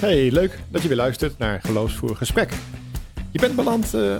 [0.00, 2.52] Hey, leuk dat je weer luistert naar Geloofsvoer Gesprek.
[3.30, 4.16] Je bent beland uh,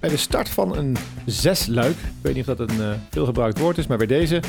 [0.00, 0.96] bij de start van een
[1.26, 1.96] zesluik.
[1.96, 4.40] Ik weet niet of dat een uh, veelgebruikt woord is, maar bij deze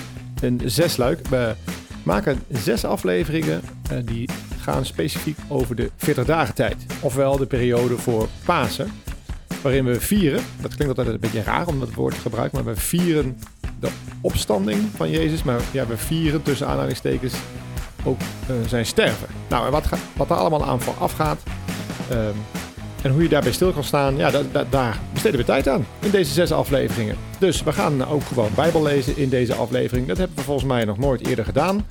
[0.41, 1.27] een zesluik.
[1.27, 1.55] We
[2.03, 3.61] maken zes afleveringen
[3.91, 4.29] uh, die
[4.59, 6.85] gaan specifiek over de 40 dagen tijd.
[7.01, 8.91] Ofwel de periode voor Pasen.
[9.61, 12.73] Waarin we vieren, dat klinkt altijd een beetje raar om dat woord te gebruiken, maar
[12.73, 13.37] we vieren
[13.79, 13.89] de
[14.21, 15.43] opstanding van Jezus.
[15.43, 17.33] Maar ja, we vieren tussen aanhalingstekens
[18.03, 19.27] ook uh, zijn sterven.
[19.49, 19.85] Nou, en wat,
[20.15, 21.39] wat daar allemaal aan vooraf gaat
[22.11, 22.35] um,
[23.03, 25.85] en hoe je daarbij stil kan staan, ja, da, da, daar besteden we tijd aan
[25.99, 27.15] in deze zes afleveringen.
[27.39, 30.07] Dus we gaan ook gewoon Bijbel lezen in deze aflevering.
[30.07, 31.85] Dat hebben we volgens mij nog nooit eerder gedaan.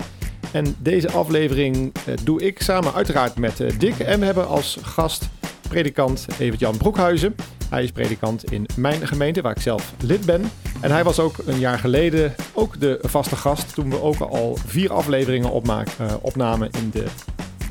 [0.51, 1.75] En deze aflevering
[2.07, 3.99] uh, doe ik samen uiteraard met uh, Dick.
[3.99, 5.29] En we hebben als gast
[5.69, 7.35] predikant Evert-Jan Broekhuizen.
[7.73, 10.51] Hij is predikant in mijn gemeente, waar ik zelf lid ben.
[10.81, 14.57] En hij was ook een jaar geleden ook de vaste gast toen we ook al
[14.65, 17.05] vier afleveringen opmaak, uh, opnamen in de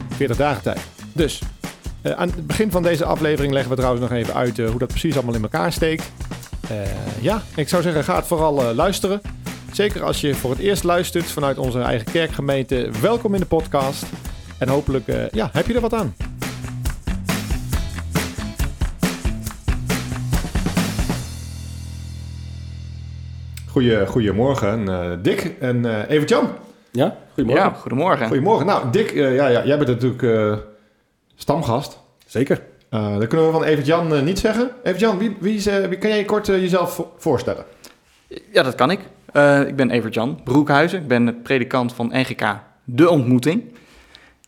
[0.09, 0.81] 40 dagen tijd.
[1.13, 1.43] Dus
[2.03, 4.79] uh, aan het begin van deze aflevering leggen we trouwens nog even uit uh, hoe
[4.79, 6.13] dat precies allemaal in elkaar steekt.
[7.21, 9.21] ja, ik zou zeggen, ga het vooral luisteren.
[9.73, 12.91] Zeker als je voor het eerst luistert vanuit onze eigen kerkgemeente.
[13.01, 14.05] Welkom in de podcast.
[14.59, 16.32] En hopelijk ja, heb je er wat aan.
[23.73, 26.49] Goeie, goedemorgen, uh, Dick en uh, Evert-Jan.
[26.91, 27.65] Ja, goedemorgen.
[27.65, 28.27] Ja, goedemorgen.
[28.27, 28.67] Goedemorgen.
[28.67, 30.63] Nou, Dick, uh, ja, ja, jij bent natuurlijk
[31.35, 31.99] stamgast.
[32.27, 32.63] Zeker.
[32.91, 34.71] dat kunnen we van Evert-Jan niet zeggen.
[34.83, 37.65] Evert-Jan, wie, wie, wie, kan jij kort jezelf voorstellen?
[38.53, 39.01] Ja, dat kan ik.
[39.67, 41.01] ik ben Evert-Jan Broekhuizen.
[41.01, 43.63] Ik ben predikant van NGK De Ontmoeting.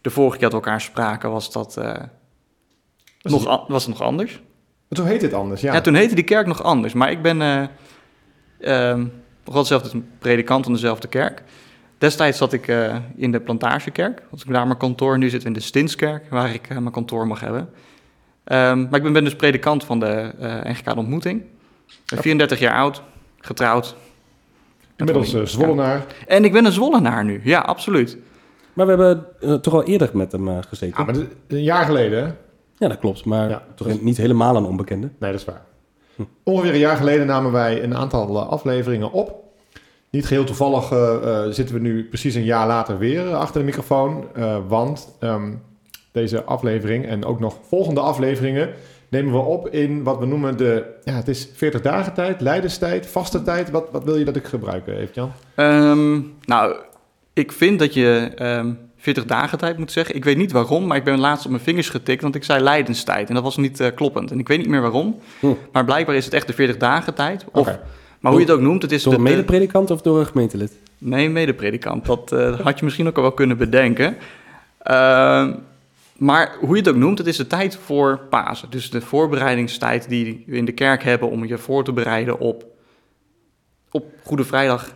[0.00, 3.68] De vorige keer dat we elkaar spraken was dat was nog, het...
[3.68, 4.42] was het nog anders.
[4.88, 5.72] Maar toen heet het anders, ja.
[5.72, 6.92] Ja, toen heette die kerk nog anders.
[6.92, 7.70] Maar ik ben
[8.68, 9.12] Um,
[9.44, 11.42] nog dezelfde predikant van dezelfde kerk.
[11.98, 15.18] Destijds zat ik uh, in de Plantagekerk, was ik daar mijn kantoor.
[15.18, 17.60] Nu zit we in de Stinskerk, waar ik uh, mijn kantoor mag hebben.
[17.60, 17.68] Um,
[18.44, 21.42] maar ik ben, ben, dus predikant van de uh, NGK Ontmoeting.
[22.06, 23.02] Ben 34 jaar oud,
[23.38, 23.96] getrouwd.
[24.96, 25.96] Inmiddels Zwollenaar.
[25.96, 26.26] Ja.
[26.26, 28.18] En ik ben een Zwollenaar nu, ja, absoluut.
[28.72, 31.04] Maar we hebben toch al eerder met hem gezeten.
[31.06, 32.32] Ja, maar een jaar geleden, hè?
[32.76, 33.24] Ja, dat klopt.
[33.24, 34.00] Maar ja, toch dus...
[34.00, 35.10] niet helemaal een onbekende.
[35.18, 35.62] Nee, dat is waar.
[36.42, 39.42] Ongeveer een jaar geleden namen wij een aantal uh, afleveringen op.
[40.10, 43.66] Niet geheel toevallig uh, uh, zitten we nu precies een jaar later weer achter de
[43.66, 44.26] microfoon.
[44.68, 45.62] want um,
[46.12, 48.70] deze aflevering en ook nog volgende afleveringen
[49.08, 50.84] nemen we op in wat we noemen de...
[51.04, 53.70] Ja, het is 40 dagen tijd, leiderstijd, vaste tijd.
[53.70, 55.32] Wat, wat wil je dat ik gebruik, Evert-Jan?
[55.56, 56.76] Um, nou,
[57.32, 58.30] ik vind dat je...
[58.38, 60.14] Um 40 dagen tijd moet zeggen.
[60.14, 62.62] Ik weet niet waarom, maar ik ben laatst op mijn vingers getikt, want ik zei
[62.62, 64.30] lijdenstijd en dat was niet uh, kloppend.
[64.30, 65.46] En ik weet niet meer waarom, hm.
[65.72, 67.44] maar blijkbaar is het echt de 40 dagen tijd.
[67.52, 67.80] Of, okay.
[68.20, 69.02] Maar hoe je het ook noemt, het is...
[69.02, 70.78] Door een medepredikant of door een gemeentelid?
[70.98, 72.06] Nee, medepredikant.
[72.06, 74.16] Dat uh, had je misschien ook al wel kunnen bedenken.
[74.90, 75.48] Uh,
[76.16, 78.70] maar hoe je het ook noemt, het is de tijd voor Pasen.
[78.70, 82.64] Dus de voorbereidingstijd die we in de kerk hebben om je voor te bereiden op,
[83.90, 84.94] op Goede Vrijdag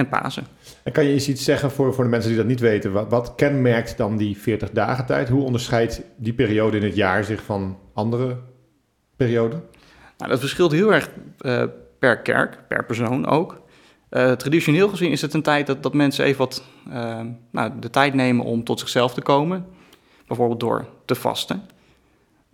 [0.00, 0.46] en Pasen.
[0.82, 2.92] En kan je eens iets zeggen voor, voor de mensen die dat niet weten?
[2.92, 5.28] Wat, wat kenmerkt dan die 40 dagen tijd?
[5.28, 8.36] Hoe onderscheidt die periode in het jaar zich van andere
[9.16, 9.62] perioden?
[10.18, 11.62] Nou, dat verschilt heel erg uh,
[11.98, 13.60] per kerk, per persoon ook.
[14.10, 17.90] Uh, traditioneel gezien is het een tijd dat, dat mensen even wat uh, nou, de
[17.90, 19.66] tijd nemen om tot zichzelf te komen.
[20.26, 21.62] Bijvoorbeeld door te vasten.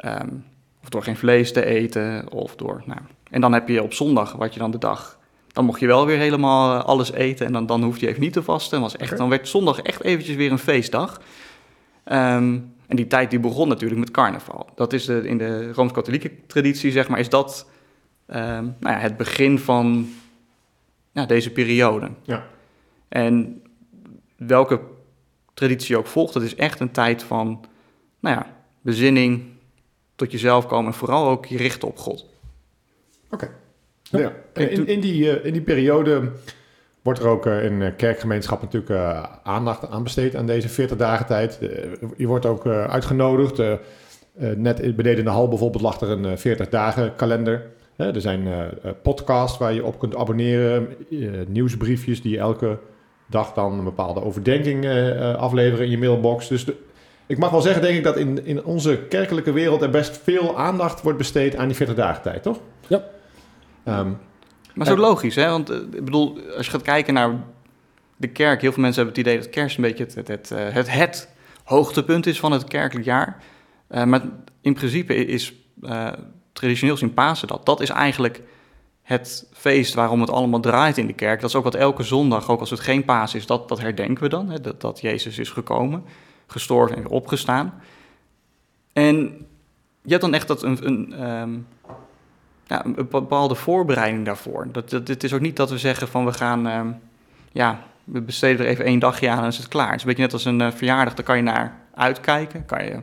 [0.05, 0.45] Um,
[0.83, 2.33] of door geen vlees te eten.
[2.33, 5.16] Of door, nou, en dan heb je op zondag, wat je dan de dag
[5.57, 8.23] dan mocht je wel weer helemaal eh, alles eten en dan, dan hoefde je even
[8.23, 8.81] niet te vasten.
[8.81, 11.21] Was echt, Dan werd zondag echt eventjes weer een feestdag.
[12.05, 14.69] Um, en die tijd die begon natuurlijk met carnaval.
[14.75, 17.69] Dat is de, in de Rooms-Katholieke traditie, zeg maar, is dat
[18.27, 18.37] um,
[18.81, 20.09] nou ja, het begin van
[21.13, 22.11] ja, deze periode.
[22.23, 22.47] Ja.
[23.09, 23.63] En
[24.37, 24.81] welke
[25.55, 27.65] traditie ook volgt, dat is echt een tijd van
[28.21, 28.47] nou ja,
[28.81, 29.43] bezinning,
[30.17, 32.27] tot jezelf komen en vooral ook je richten op God.
[33.31, 33.51] Oké.
[34.11, 34.33] Ja.
[34.53, 36.31] In, in, die, eh, in die periode
[37.03, 41.59] wordt er ook eh, in kerkgemeenschap natuurlijk aandacht aan besteed aan deze 40 dagen tijd.
[42.17, 43.63] je wordt ook uitgenodigd.
[44.57, 47.67] net beneden in de hal bijvoorbeeld lag er een 40 dagen kalender.
[47.97, 48.49] er zijn
[49.03, 50.89] podcasts waar je op kunt abonneren,
[51.49, 52.79] nieuwsbriefjes die elke
[53.27, 54.87] dag dan een bepaalde overdenking
[55.37, 56.49] afleveren in je mailbox.
[56.49, 56.77] Dus de,
[57.27, 60.59] ik mag wel zeggen, denk ik, dat in, in onze kerkelijke wereld er best veel
[60.59, 62.61] aandacht wordt besteed aan die 40 dagen tijd, toch?
[62.87, 63.05] Ja.
[63.89, 64.19] Um,
[64.75, 65.49] maar zo logisch, hè?
[65.51, 67.45] Want uh, ik bedoel, als je gaat kijken naar
[68.17, 70.51] de kerk, heel veel mensen hebben het idee dat kerst een beetje het, het, het,
[70.51, 71.29] eh, het, het
[71.65, 73.43] hoogtepunt is van het kerkelijk jaar.
[73.91, 74.23] Uh, maar
[74.61, 75.55] in principe is
[76.53, 77.67] traditioneel zien Pasen dat.
[77.67, 78.43] Dat is eigenlijk
[79.03, 81.41] het feest waarom het allemaal draait in de kerk.
[81.41, 84.23] Dat is ook wat elke zondag, ook als het geen paas is, dat, dat herdenken
[84.23, 84.51] we dan.
[84.51, 84.61] Hè?
[84.61, 86.05] Dat, dat Jezus is gekomen,
[86.47, 87.81] gestorven en opgestaan.
[88.93, 89.17] En
[90.03, 91.59] je hebt dan echt dat een, een, ehm,
[92.67, 94.69] ja, een bepaalde voorbereiding daarvoor.
[94.73, 96.93] Dat, dat, het is ook niet dat we zeggen van we gaan, ehm,
[97.53, 99.91] ja, we besteden er even één dagje aan en is het klaar.
[99.91, 102.85] Het is een beetje net als een uh, verjaardag, daar kan je naar uitkijken, kan
[102.85, 103.01] je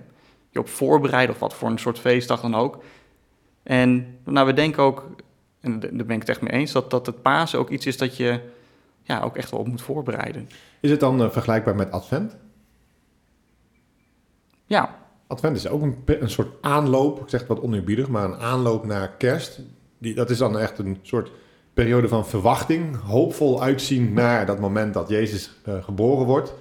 [0.50, 2.84] je op voorbereiden of wat voor een soort feestdag dan ook.
[3.64, 5.10] En nou, we denken ook,
[5.60, 7.98] en daar ben ik het echt mee eens, dat, dat het Pasen ook iets is
[7.98, 8.40] dat je
[9.04, 10.50] ja, ook echt wel op moet voorbereiden.
[10.80, 12.36] Is het dan uh, vergelijkbaar met Advent?
[14.66, 14.96] Ja.
[15.34, 18.86] Advent is ook een, een soort aanloop, ik zeg het wat oneerbiedig, maar een aanloop
[18.86, 19.62] naar kerst.
[19.98, 21.32] Die, dat is dan echt een soort
[21.74, 26.54] periode van verwachting, hoopvol uitzien naar dat moment dat Jezus uh, geboren wordt.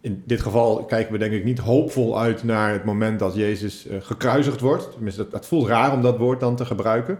[0.00, 3.86] In dit geval kijken we denk ik niet hoopvol uit naar het moment dat Jezus
[3.86, 4.92] uh, gekruisigd wordt.
[4.92, 7.18] Tenminste, dat, voelt raar om dat woord dan te gebruiken.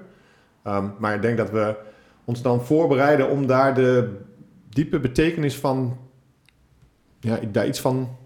[0.66, 1.76] Um, maar ik denk dat we
[2.24, 4.16] ons dan voorbereiden om daar de
[4.68, 5.98] diepe betekenis van,
[7.20, 8.16] ja, daar iets van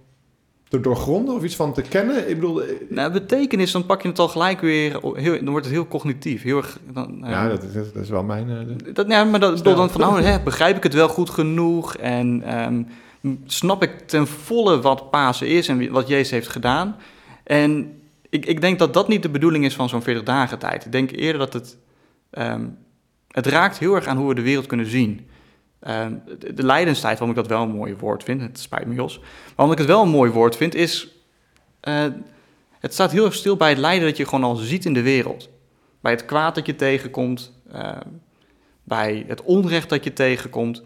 [0.71, 2.29] te doorgronden of iets van te kennen?
[2.29, 2.63] Ik bedoel...
[2.63, 5.89] Eh, nou, betekenis, dan pak je het al gelijk weer, heel, dan wordt het heel
[5.89, 6.43] cognitief.
[6.43, 8.49] Heel erg, dan, nou ja, dat, is, dat is wel mijn...
[8.49, 11.97] Uh, dat, ja, maar dat, dan van, oh, hè, begrijp ik het wel goed genoeg
[11.97, 12.87] en um,
[13.45, 16.97] snap ik ten volle wat Pasen is en wat Jezus heeft gedaan.
[17.45, 20.85] En ik, ik denk dat dat niet de bedoeling is van zo'n 40 dagen tijd.
[20.85, 21.77] Ik denk eerder dat het...
[22.31, 22.79] Um,
[23.31, 25.27] het raakt heel erg aan hoe we de wereld kunnen zien.
[25.87, 26.07] Uh,
[26.39, 29.21] de, de lijdenstijd, waarom ik dat wel een mooi woord vind, het spijt me Jos.
[29.55, 31.09] Waarom ik het wel een mooi woord vind, is...
[31.89, 32.05] Uh,
[32.79, 35.03] het staat heel erg stil bij het lijden dat je gewoon al ziet in de
[35.03, 35.49] wereld.
[36.01, 37.97] Bij het kwaad dat je tegenkomt, uh,
[38.83, 40.83] bij het onrecht dat je tegenkomt.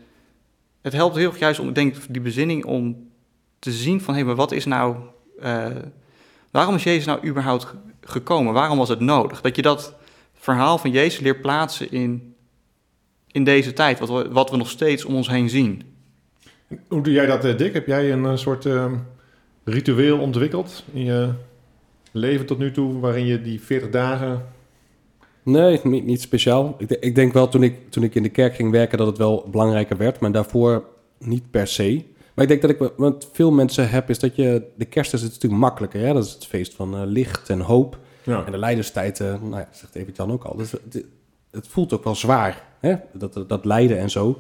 [0.83, 3.11] Het helpt heel erg juist om, ik denk, die bezinning om
[3.59, 4.15] te zien van...
[4.15, 4.97] hé, hey, maar wat is nou...
[5.43, 5.67] Uh,
[6.51, 7.67] waarom is Jezus nou überhaupt
[8.01, 8.53] gekomen?
[8.53, 9.41] Waarom was het nodig?
[9.41, 9.95] Dat je dat
[10.35, 12.34] verhaal van Jezus leert plaatsen in
[13.35, 15.83] in deze tijd, wat we, wat we nog steeds om ons heen zien.
[16.89, 17.73] Hoe doe jij dat, eh, Dick?
[17.73, 18.93] Heb jij een soort uh,
[19.65, 21.31] ritueel ontwikkeld in je
[22.13, 24.47] leven tot nu toe, waarin je die 40 dagen...
[25.43, 26.75] Nee, niet, niet speciaal.
[26.79, 29.19] Ik, ik, denk wel toen ik, toen ik in de kerk ging werken dat het
[29.19, 30.85] wel belangrijker werd, maar daarvoor
[31.19, 32.05] niet per se.
[32.35, 34.63] Maar ik denk dat ik wat veel mensen heb, is dat je...
[34.77, 36.13] De kerst is natuurlijk makkelijker, hè?
[36.13, 37.99] Dat is het feest van uh, licht en hoop.
[38.23, 38.45] Ja.
[38.47, 40.57] En de leiderstijd, uh, nou ja, zegt Evert Jan ook al.
[40.57, 40.73] Dus
[41.55, 42.63] het, voelt ook wel zwaar.
[42.81, 42.95] Hè?
[43.13, 44.39] Dat, dat lijden en zo.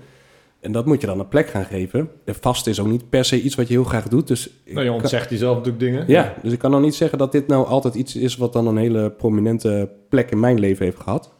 [0.60, 2.10] En dat moet je dan een plek gaan geven.
[2.24, 4.28] De vast is ook niet per se iets wat je heel graag doet.
[4.28, 6.04] Dus nou, je ontzegt jezelf natuurlijk dingen.
[6.06, 8.36] Ja, dus ik kan nog niet zeggen dat dit nou altijd iets is...
[8.36, 11.32] wat dan een hele prominente plek in mijn leven heeft gehad.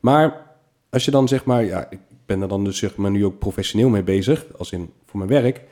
[0.00, 0.46] Maar
[0.90, 1.64] als je dan zeg maar...
[1.64, 4.46] Ja, ik ben er dan dus zeg maar nu ook professioneel mee bezig.
[4.58, 5.62] Als in voor mijn werk.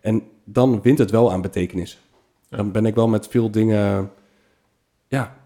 [0.00, 1.98] En dan wint het wel aan betekenis.
[2.48, 4.10] Dan ben ik wel met veel dingen...
[5.08, 5.36] Ja,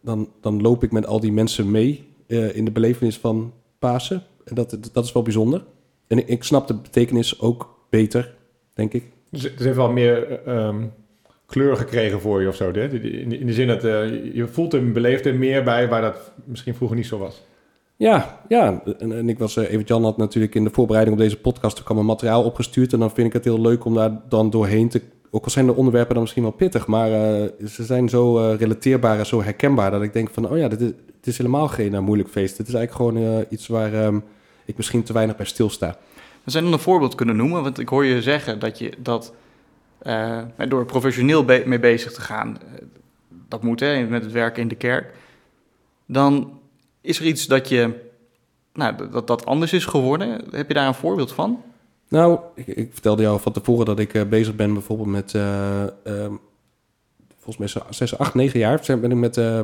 [0.00, 2.11] dan, dan loop ik met al die mensen mee...
[2.32, 4.22] Uh, in de belevenis van Pasen.
[4.44, 5.64] En dat, dat is wel bijzonder.
[6.06, 8.34] En ik, ik snap de betekenis ook beter,
[8.74, 9.04] denk ik.
[9.30, 10.92] Dus het heeft wel meer um,
[11.46, 12.72] kleur gekregen voor je of zo.
[12.72, 12.88] Hè?
[12.88, 16.32] In, in de zin dat uh, je voelt en beleeft er meer bij waar dat
[16.44, 17.42] misschien vroeger niet zo was.
[17.96, 18.82] Ja, ja.
[18.98, 21.78] En, en ik was, uh, Evert Jan had natuurlijk in de voorbereiding op deze podcast,
[21.78, 22.92] er kwam een materiaal opgestuurd.
[22.92, 25.02] En dan vind ik het heel leuk om daar dan doorheen te
[25.34, 28.58] ook al zijn de onderwerpen dan misschien wel pittig, maar uh, ze zijn zo uh,
[28.58, 30.90] relateerbaar en zo herkenbaar dat ik denk van, oh ja, dit is,
[31.22, 32.58] het is helemaal geen uh, moeilijk feest.
[32.58, 34.24] Het is eigenlijk gewoon iets waar um,
[34.64, 35.96] ik misschien te weinig bij stilsta.
[36.44, 39.32] We zijn dan een voorbeeld kunnen noemen, want ik hoor je zeggen dat je dat
[40.68, 42.58] door professioneel be mee bezig te gaan,
[43.48, 45.14] dat moet hè, met het werken in de kerk,
[46.06, 46.60] dan
[47.00, 48.10] is er iets dat je,
[48.72, 50.44] nou, dat, dat anders is geworden.
[50.50, 51.62] Heb je daar een voorbeeld van?
[52.08, 55.32] Nou, ik, ik, vertelde jou van tevoren dat ik bezig ben bijvoorbeeld met...
[56.04, 56.40] Um,
[57.38, 59.60] volgens mij 6, 8, 9 jaar ben ik met uh,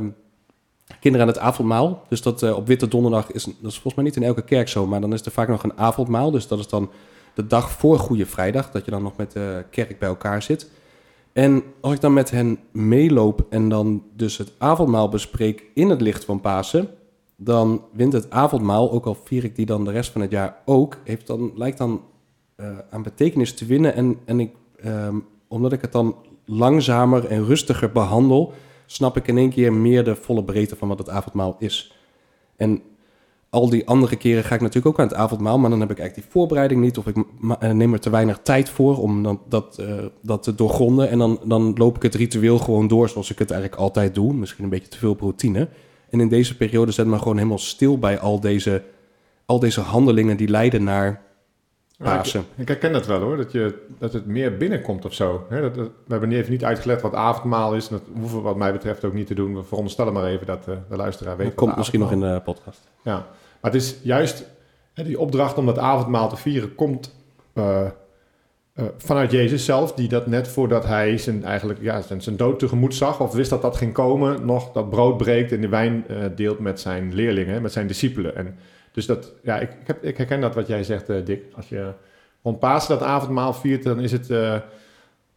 [1.00, 2.04] kinderen aan het avondmaal.
[2.08, 4.68] Dus dat uh, op Witte Donderdag is, dat is volgens mij niet in elke kerk
[4.68, 4.86] zo...
[4.86, 6.30] maar dan is er vaak nog een avondmaal.
[6.30, 6.90] Dus dat is dan
[7.34, 8.70] de dag voor Goede Vrijdag...
[8.70, 10.70] dat je dan nog met de kerk bij elkaar zit.
[11.32, 15.64] En als ik dan met hen meeloop en dan dus het avondmaal bespreek...
[15.74, 16.88] in het licht van Pasen...
[17.36, 20.56] dan wint het avondmaal, ook al vier ik die dan de rest van het jaar
[20.64, 20.96] ook...
[21.04, 22.02] Heeft dan, lijkt dan
[22.56, 23.94] uh, aan betekenis te winnen.
[23.94, 24.54] En, en ik,
[24.84, 28.52] um, omdat ik het dan langzamer en rustiger behandel,
[28.90, 31.94] snap ik in één keer meer de volle breedte van wat het avondmaal is.
[32.56, 32.82] En
[33.50, 35.98] al die andere keren ga ik natuurlijk ook aan het avondmaal, maar dan heb ik
[35.98, 37.16] eigenlijk die voorbereiding niet, of ik
[37.58, 41.10] eh, neem er te weinig tijd voor om dan, dat, uh, dat te doorgronden.
[41.10, 44.32] En dan, dan loop ik het ritueel gewoon door zoals ik het eigenlijk altijd doe.
[44.32, 45.68] Misschien een beetje te veel routine.
[46.10, 48.82] En in deze periode zet me gewoon helemaal stil bij al deze,
[49.46, 51.22] al deze handelingen die leiden naar
[51.98, 52.40] Pasen.
[52.40, 55.46] ik, ik, herken dat wel hoor, dat, je, dat het meer binnenkomt of zo.
[55.50, 57.88] dat, we hebben even niet uitgelegd wat avondmaal is.
[57.88, 59.54] Dat hoeven we wat mij betreft ook niet te doen.
[59.54, 61.46] We veronderstellen maar even dat uh, de luisteraar weet.
[61.46, 62.88] Dat komt misschien nog in de podcast.
[63.02, 63.26] Ja,
[63.60, 64.44] maar het is juist
[64.94, 67.14] die opdracht om dat avondmaal te vieren komt
[67.54, 67.86] uh,
[68.78, 72.58] eh, vanuit Jezus zelf, die dat net voordat hij zijn, eigenlijk, ja, zijn, zijn dood
[72.58, 76.04] tegemoet zag, of wist dat dat ging komen, nog dat brood breekt en de wijn
[76.08, 78.36] eh, deelt met zijn leerlingen, met zijn discipelen.
[78.36, 78.58] En
[78.98, 81.42] dus dat, ja, ik, ik, heb, ik herken dat wat jij zegt, eh, Dick.
[81.56, 81.92] Als je
[82.42, 84.54] rond Pasen dat avondmaal viert, dan is het eh,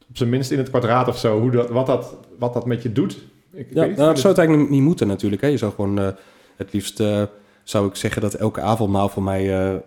[0.09, 2.81] op zijn minst in het kwadraat of zo, hoe dat, wat, dat, wat dat met
[2.81, 3.17] je doet.
[3.53, 5.41] Ik, Ja, nou, dat dus- zou het eigenlijk niet moeten natuurlijk.
[5.41, 5.47] Hè.
[5.47, 6.07] Je zou gewoon, eh,
[6.55, 7.23] het liefst eh,
[7.63, 9.81] zou ik zeggen dat elke avondmaal voor mij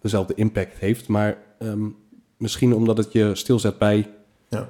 [0.00, 1.08] dezelfde impact heeft.
[1.08, 1.86] Maar ehm,
[2.36, 4.10] misschien omdat het je stilzet bij...
[4.48, 4.68] ja.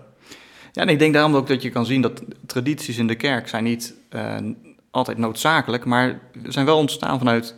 [0.73, 3.49] Ja, en ik denk daarom ook dat je kan zien dat tradities in de kerk
[3.49, 4.37] zijn niet eh,
[4.91, 7.55] altijd noodzakelijk, maar zijn wel ontstaan vanuit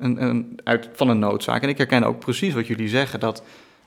[0.00, 1.62] een, een, uit, van een noodzaak.
[1.62, 3.42] En ik herken ook precies wat jullie zeggen, dat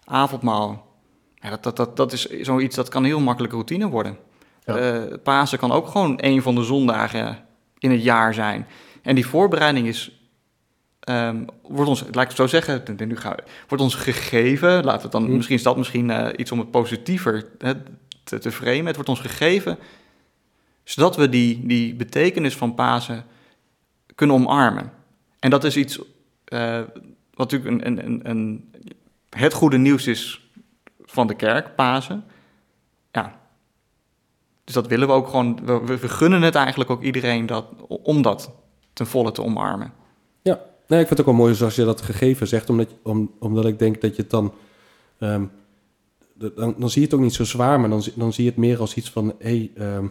[0.05, 0.88] avondmaal,
[1.36, 4.17] ja, dat, dat, dat, dat is zoiets dat kan heel makkelijk routine worden.
[4.65, 4.77] Ja.
[4.77, 7.38] Eh, Pasen kan ook gewoon een van de zondagen
[7.77, 8.67] in het jaar zijn.
[9.01, 10.20] En die voorbereiding is,
[11.00, 14.84] ehm, wordt ons, laat ik het zo zeggen, nu gaan we, wordt ons gegeven.
[14.84, 15.36] Laten we dan, Hm.
[15.36, 17.74] misschien is dat misschien eh, iets om het positiever hè,
[18.24, 18.86] te, te framen.
[18.86, 19.77] Het wordt ons gegeven
[20.84, 23.25] zodat we die, die betekenis van Pasen
[24.15, 24.91] kunnen omarmen.
[25.43, 26.00] En dat is iets
[26.45, 26.81] eh,
[27.33, 28.71] wat natuurlijk een, een, een,
[29.29, 30.51] het goede nieuws is
[31.01, 32.23] van de kerk, Pasen.
[33.12, 33.39] Ja.
[34.63, 38.21] Dus dat willen we ook gewoon, we, we- gunnen het eigenlijk ook iedereen dat, om
[38.21, 38.51] dat
[38.93, 39.93] ten volle te omarmen.
[40.88, 42.88] Nee, ik vind het ook wel mooi zoals je dat gegeven zegt, omdat,
[43.39, 44.53] omdat ik denk dat je het dan,
[45.19, 45.45] ehm,
[46.33, 46.75] dan...
[46.77, 48.79] Dan zie je het ook niet zo zwaar, maar dan, dan zie je het meer
[48.79, 49.35] als iets van...
[49.39, 50.07] Hey, ehm,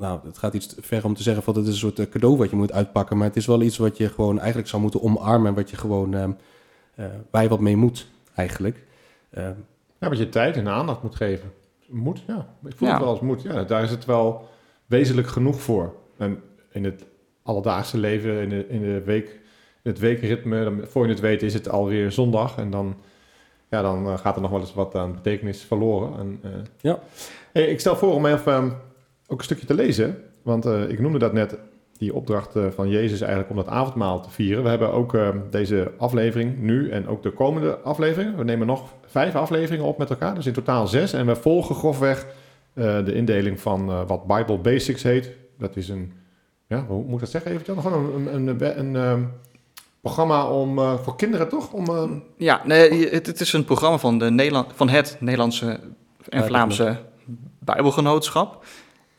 [0.00, 2.36] nou, het gaat iets ver om te zeggen van het is een soort eh, cadeau
[2.36, 3.16] wat je moet uitpakken.
[3.16, 5.48] Maar het is wel iets wat je gewoon eigenlijk zou moeten omarmen.
[5.48, 6.30] En wat je gewoon ehm
[7.30, 8.84] eh, je wat mee moet, eigenlijk.
[9.30, 9.54] Ehm,
[9.98, 11.52] Ja, wat je tijd en aandacht moet geven.
[11.86, 12.48] Moet, ja.
[12.64, 12.94] Ik voel Ja.
[12.94, 13.42] het wel als moet.
[13.42, 14.48] Ja, daar is het wel
[14.86, 15.94] wezenlijk genoeg voor.
[16.16, 16.42] En
[16.72, 17.04] in het
[17.42, 19.26] alledaagse leven, in, de, in, de week,
[19.82, 22.56] in het weekritme, dan, voor je het weet is het alweer zondag.
[22.58, 22.94] En dan,
[23.70, 26.18] ja, dan eh, gaat er nog wel eens wat aan betekenis verloren.
[26.18, 26.98] En, eh, Ja.
[27.52, 28.70] Hey, ik stel voor om even ehm,
[29.30, 30.16] ook een stukje te lezen.
[30.42, 31.58] Want eh, ik noemde dat net,
[31.98, 34.62] die opdracht eh, van Jezus eigenlijk om dat avondmaal te vieren.
[34.62, 38.36] We hebben ook ehm, deze aflevering nu en ook de komende afleveringen.
[38.36, 41.12] We nemen nog vijf afleveringen op met elkaar, dus in totaal zes.
[41.12, 42.26] En we volgen grofweg
[42.72, 45.30] eh, de indeling van wat Bible Basics heet.
[45.58, 46.12] Dat is een,
[46.66, 47.82] ja, hoe moet ik dat zeggen even?
[47.82, 49.22] Gewoon een, een, een, een, ehm,
[50.00, 51.72] programma om, voor kinderen toch?
[51.72, 55.80] Om, Ja, nee, het, het is een programma van, de Nederland, van het Nederlandse
[56.28, 56.44] en.
[56.44, 56.98] Vlaamse
[57.58, 58.64] Bijbelgenootschap.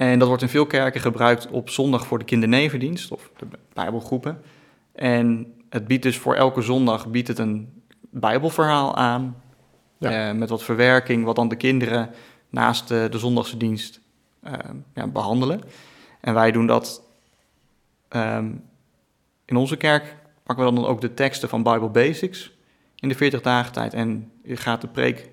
[0.01, 4.41] En dat wordt in veel kerken gebruikt op zondag voor de kindernevendienst of de Bijbelgroepen.
[4.91, 9.41] En het biedt dus voor elke zondag biedt het een Bijbelverhaal aan.
[9.97, 10.29] Ja.
[10.29, 12.09] eh, met wat verwerking, wat dan de kinderen
[12.49, 14.01] naast de, de zondagse dienst
[14.43, 14.53] eh,
[14.93, 15.61] ja, behandelen.
[16.21, 17.03] En wij doen dat
[18.07, 18.51] ehm,
[19.45, 22.51] in onze kerk pakken we dan ook de teksten van Bible Basics
[22.95, 23.93] in de 40 dagen tijd.
[23.93, 25.29] En gaat de preek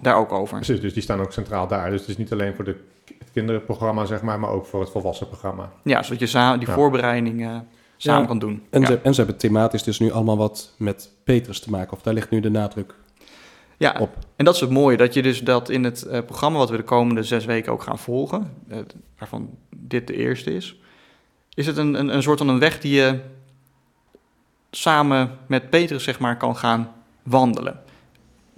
[0.00, 0.56] daar ook over.
[0.56, 1.90] precies, dus die staan ook centraal daar.
[1.90, 2.76] Dus het is niet alleen voor de,
[3.18, 5.72] het kinderprogramma, zeg maar, maar ook voor het volwassen programma.
[5.84, 6.74] Ja, zodat je samen die Ja.
[6.74, 7.56] voorbereiding eh,
[7.96, 8.26] samen Ja.
[8.26, 8.62] kan doen.
[8.70, 8.86] en, ja.
[8.86, 11.92] ze, en ze hebben thematisch dus nu allemaal wat met Petrus te maken.
[11.92, 12.94] Of daar ligt nu de nadruk
[13.76, 14.16] ja, op.
[14.36, 16.76] en dat is het mooie, dat je dus dat in het eh, programma wat we
[16.76, 18.52] de komende zes weken ook gaan volgen,
[19.18, 20.80] waarvan dit de eerste is,
[21.54, 23.20] is het een, een, een soort van een weg die je
[24.70, 27.80] samen met Petrus zeg maar kan gaan wandelen.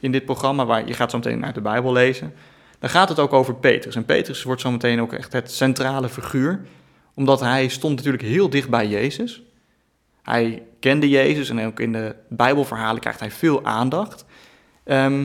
[0.00, 2.35] In dit programma, waar je gaat zo meteen uit de Bijbel lezen,
[2.78, 3.95] dan gaat het ook over Petrus.
[3.95, 6.61] En Petrus wordt zo meteen ook echt het centrale figuur,
[7.14, 9.43] omdat hij stond natuurlijk heel dicht bij Jezus.
[10.23, 14.25] Hij kende Jezus en ook in de Bijbelverhalen krijgt hij veel aandacht.
[14.85, 15.21] Ehm,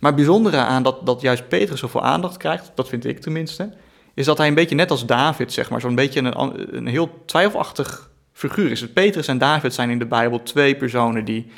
[0.00, 3.72] maar het bijzondere aan dat, dat juist Petrus zoveel aandacht krijgt, dat vind ik tenminste,
[4.14, 7.22] is dat hij een beetje net als David, zeg maar, zo'n beetje een, een heel
[7.24, 8.92] twijfelachtig figuur is.
[8.92, 11.50] Petrus en David zijn in de Bijbel twee personen die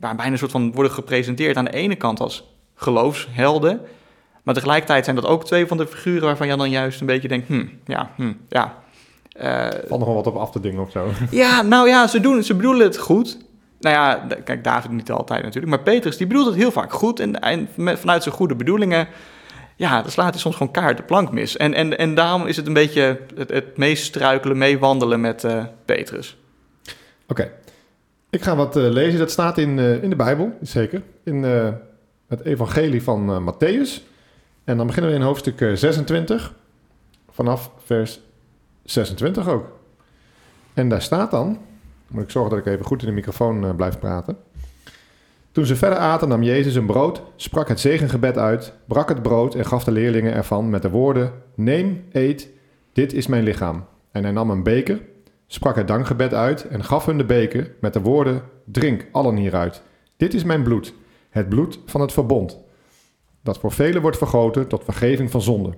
[0.00, 3.80] waar bijna een soort van worden gepresenteerd aan de ene kant als geloofshelden,
[4.42, 7.28] maar tegelijkertijd zijn dat ook twee van de figuren waarvan je dan juist een beetje
[7.28, 8.74] denkt, hm, ja, hm, ja.
[9.32, 11.08] Eh, Valt nog wel wat op af te dingen of zo.
[11.30, 13.38] ja, nou ja, ze, doen, ze bedoelen het goed.
[13.80, 15.74] Nou ja, kijk, David niet altijd natuurlijk.
[15.74, 17.20] Maar Petrus, die bedoelt het heel vaak goed.
[17.20, 19.08] En, en met- vanuit zijn goede bedoelingen,
[19.76, 21.56] ja, dan slaat hij soms gewoon kaart de plank mis.
[21.56, 25.64] En, en, en daarom is het een beetje het, het meest struikelen, meewandelen met eh,
[25.84, 26.36] Petrus.
[27.28, 27.50] Oké.
[28.30, 29.18] Ik ga wat eh, lezen.
[29.18, 31.02] Dat staat in, eh, in de Bijbel, zeker.
[31.22, 31.68] In eh,
[32.28, 34.14] het evangelie van Matthäus.
[34.66, 36.54] En dan beginnen we in hoofdstuk eh, 26.
[37.30, 38.20] Vanaf vers
[38.84, 39.78] 26 ook.
[40.74, 41.58] En daar staat dan...
[42.08, 44.36] Moet ik zorgen dat ik even goed in de microfoon blijf praten.
[45.52, 49.54] Toen ze verder aten, nam Jezus een brood, sprak het zegengebed uit, brak het brood
[49.54, 52.48] en gaf de leerlingen ervan met de woorden: Neem, eet,
[52.92, 53.84] dit is mijn lichaam.
[54.10, 55.00] En hij nam een beker,
[55.46, 59.82] sprak het dankgebed uit en gaf hun de beker met de woorden: Drink allen hieruit.
[60.16, 60.94] Dit is mijn bloed,
[61.30, 62.64] het bloed van het verbond.
[63.42, 65.72] dat voor velen wordt vergoten tot vergeving van zonde.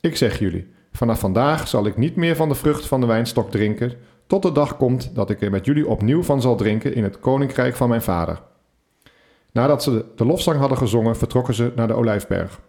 [0.00, 3.50] Ik zeg jullie, vanaf vandaag zal ik niet meer van de vrucht van de wijnstok
[3.50, 3.92] drinken,
[4.26, 7.20] tot de dag komt dat ik er met jullie opnieuw van zal drinken in het
[7.20, 8.42] koninkrijk van mijn vader.
[9.52, 12.60] Nadat ze de lofzang hadden gezongen, vertrokken ze naar de olijfberg.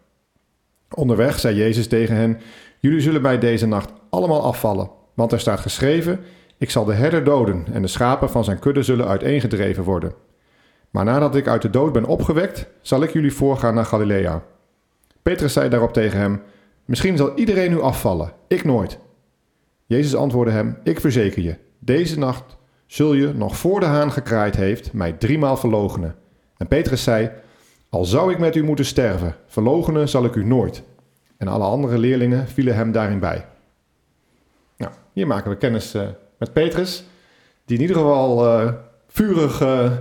[0.93, 2.39] Onderweg zei Jezus tegen hen:
[2.79, 6.19] Jullie zullen bij deze nacht allemaal afvallen, want er staat geschreven:
[6.57, 10.13] Ik zal de herder doden en de schapen van zijn kudde zullen uiteengedreven worden.
[10.89, 14.43] Maar nadat ik uit de dood ben opgewekt, zal ik jullie voorgaan naar Galilea.
[15.21, 16.41] Petrus zei daarop tegen hem:
[16.85, 18.99] Misschien zal iedereen nu afvallen, ik nooit.
[19.85, 24.55] Jezus antwoordde hem: Ik verzeker je, deze nacht zul je, nog voor de haan gekraaid
[24.55, 26.15] heeft, mij driemaal verloochenen.
[26.57, 27.31] En Petrus zei:
[27.89, 30.83] Al zou ik met u moeten sterven, verloochenen zal ik u nooit.
[31.37, 33.45] En alle andere leerlingen vielen hem daarin bij.
[35.13, 36.01] Hier maken we kennis uh,
[36.37, 37.03] met Petrus,
[37.65, 38.71] die in ieder geval uh,
[39.07, 39.61] vurig.
[39.61, 39.91] Uh,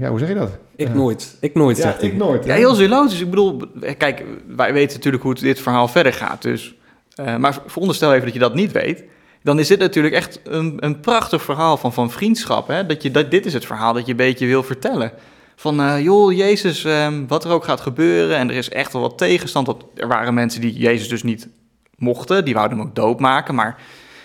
[0.00, 0.58] ja, hoe zeg je dat?
[0.76, 1.36] Ik nooit.
[1.40, 2.44] Ik nooit, ja, zegt ik nooit.
[2.44, 3.20] Ja, heel logisch.
[3.20, 3.60] Ik bedoel,
[3.98, 6.42] kijk, wij weten natuurlijk hoe dit verhaal verder gaat.
[6.42, 6.74] Dus,
[7.16, 9.04] maar veronderstel even dat je dat niet weet
[9.42, 12.68] dan is dit natuurlijk echt een, een prachtig verhaal van, van vriendschap.
[12.68, 12.86] Hè?
[12.86, 15.12] Dat je, dat, dit is het verhaal dat je een beetje wil vertellen.
[15.56, 18.36] Van, uh, joh, Jezus, um, wat er ook gaat gebeuren.
[18.36, 19.66] En er is echt wel wat tegenstand.
[19.66, 21.48] Want er waren mensen die Jezus dus niet
[22.02, 22.44] mochten.
[22.44, 23.54] Die wouden hem ook doodmaken.
[23.54, 23.76] Maar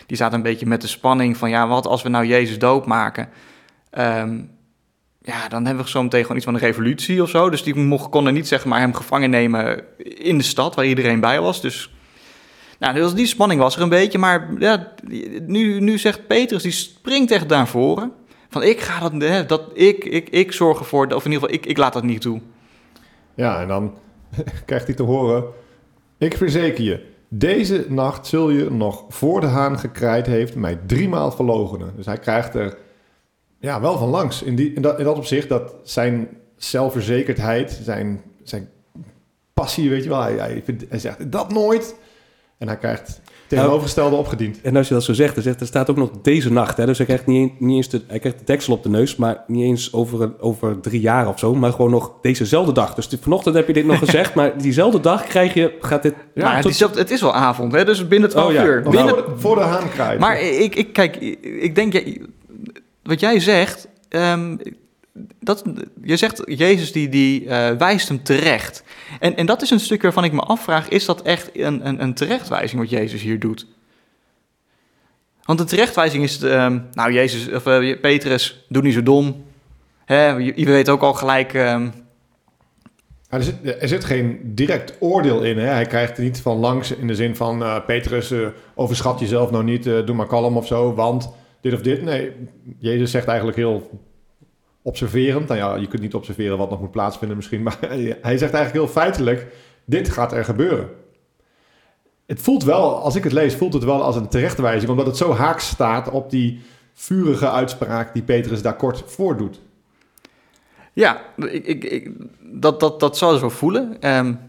[0.05, 1.50] die zaten een beetje met de spanning van...
[1.50, 3.29] ja, wat als we nou Jezus doodmaken?
[3.98, 4.51] Um,
[5.22, 7.50] ja, dan hebben we zo meteen gewoon iets van een revolutie of zo.
[7.50, 10.75] Dus die mocht, konden niet zeg maar hem gevangen nemen in de stad...
[10.75, 11.62] waar iedereen bij was.
[11.62, 11.91] Dus
[12.79, 14.93] nou, dus die spanning was er een beetje, maar ja,
[15.46, 18.12] nu, nu zegt Petrus, die springt echt naar voren.
[18.50, 21.65] Van ik ga dat, dat ik, ik, ik zorg ervoor, of in ieder geval, ik,
[21.65, 22.41] ik laat dat niet toe.
[23.34, 23.93] Ja, en dan
[24.65, 25.43] krijgt hij te horen,
[26.17, 31.31] ik verzeker je, deze nacht zul je nog voor de haan gekraaid heeft mij driemaal
[31.31, 31.93] verlogenen.
[31.96, 32.77] Dus hij krijgt er
[33.60, 34.41] ja, wel van langs.
[34.41, 38.69] In, die, dat, in dat opzicht dat zijn zelfverzekerdheid, zijn, zijn
[39.54, 41.95] passie, weet je wel, hij, hij zegt dat nooit.
[42.58, 44.62] En hij krijgt tegenovergestelde nou, opgediend.
[44.62, 46.77] En als je dat zo zegt, dan zegt, er staat ook nog deze nacht.
[46.77, 46.86] Hè?
[46.86, 49.43] Dus hij krijgt niet, niet eens de, hij krijgt de deksel op de neus, maar
[49.47, 52.93] niet eens over, over drie jaar of zo, maar gewoon nog dezezelfde dag.
[52.93, 56.13] Dus vanochtend heb je dit nog gezegd, maar diezelfde dag krijg je, gaat dit...
[56.33, 57.86] Ja, het, is, het is wel avond, hè?
[57.86, 58.81] dus binnen 12 oh, uur.
[58.81, 59.10] Binnen...
[59.10, 60.19] Voor, voor, de haan krijgen.
[60.19, 62.03] Maar ik, ik, kijk, ik denk,
[63.03, 64.60] wat jij zegt, um,
[65.39, 65.63] dat,
[66.03, 68.84] je zegt, Jezus die, die uh, wijst hem terecht.
[69.19, 72.01] En, en dat is een stuk waarvan ik me afvraag, is dat echt een, een,
[72.01, 73.67] een terechtwijzing wat Jezus hier doet?
[75.47, 79.45] Want een terechtwijzing is, uh, nou Jezus, of uh, Petrus, doe niet zo dom.
[80.06, 81.53] Hè, je, weet ook al gelijk...
[81.53, 81.86] Uh,
[83.30, 85.58] er zit, er zit, geen direct oordeel in.
[85.58, 85.65] Hè?
[85.65, 87.62] Hij krijgt niet van langs in de zin van...
[87.62, 88.34] Uh, Petrus,
[88.75, 91.30] overschat jezelf nou niet, doe maar kalm of zo, want
[91.62, 92.01] dit of dit.
[92.01, 92.32] Nee,
[92.80, 93.89] Jezus zegt eigenlijk heel
[94.88, 95.47] observerend.
[95.47, 97.78] Nou ja, je kunt niet observeren wat nog moet plaatsvinden misschien, maar
[98.28, 99.47] hij zegt eigenlijk heel feitelijk,
[99.86, 100.89] dit gaat er gebeuren.
[102.26, 105.17] Het voelt wel, als ik het lees, voelt het wel als een terechtwijzing, omdat het
[105.17, 106.62] zo haaks staat op die
[106.93, 109.60] vurige uitspraak die Petrus daar kort voordoet.
[110.93, 114.15] Ja, ik, ik, dat, dat, dat zou zo voelen.
[114.15, 114.39] Um,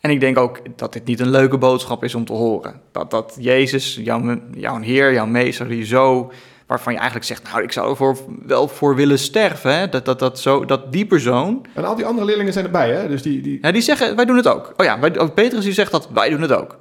[0.00, 2.80] en ik denk ook dat dit niet een leuke boodschap is om te horen.
[2.92, 6.32] Dat, dat Jezus, jouw, jouw Heer, jouw Meester, die zo
[6.68, 9.78] waarvan je eigenlijk zegt, nou, ik zou er voor, wel voor willen sterven.
[9.78, 9.88] Hè?
[9.88, 11.66] Dat, dat, dat, zo, dat die persoon...
[11.74, 13.08] En al die andere leerlingen zijn erbij, hè?
[13.08, 13.58] Dus die, die...
[13.62, 14.74] Ja, die zeggen, wij doen het ook.
[14.76, 16.78] Oh ja, wij, Petrus die zegt dat, wij doen het ook.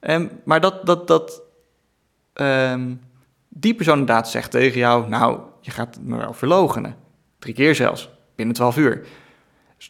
[0.00, 1.42] Um, maar dat, dat, dat
[2.34, 3.00] um,
[3.48, 6.96] die persoon inderdaad zegt tegen jou, nou, je gaat me wel verlogenen.
[7.38, 9.06] Drie keer zelfs, binnen twaalf uur.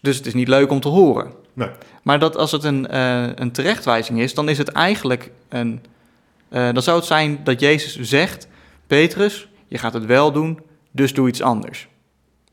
[0.01, 1.33] Dus het is niet leuk om te horen.
[1.53, 1.71] Nee.
[2.03, 5.85] Maar dat als het een, uh, een terechtwijzing is, dan is het eigenlijk een...
[6.51, 8.49] Uh, dan zou het zijn dat Jezus zegt
[8.87, 11.89] Petrus, je gaat het wel doen, dus doe iets anders.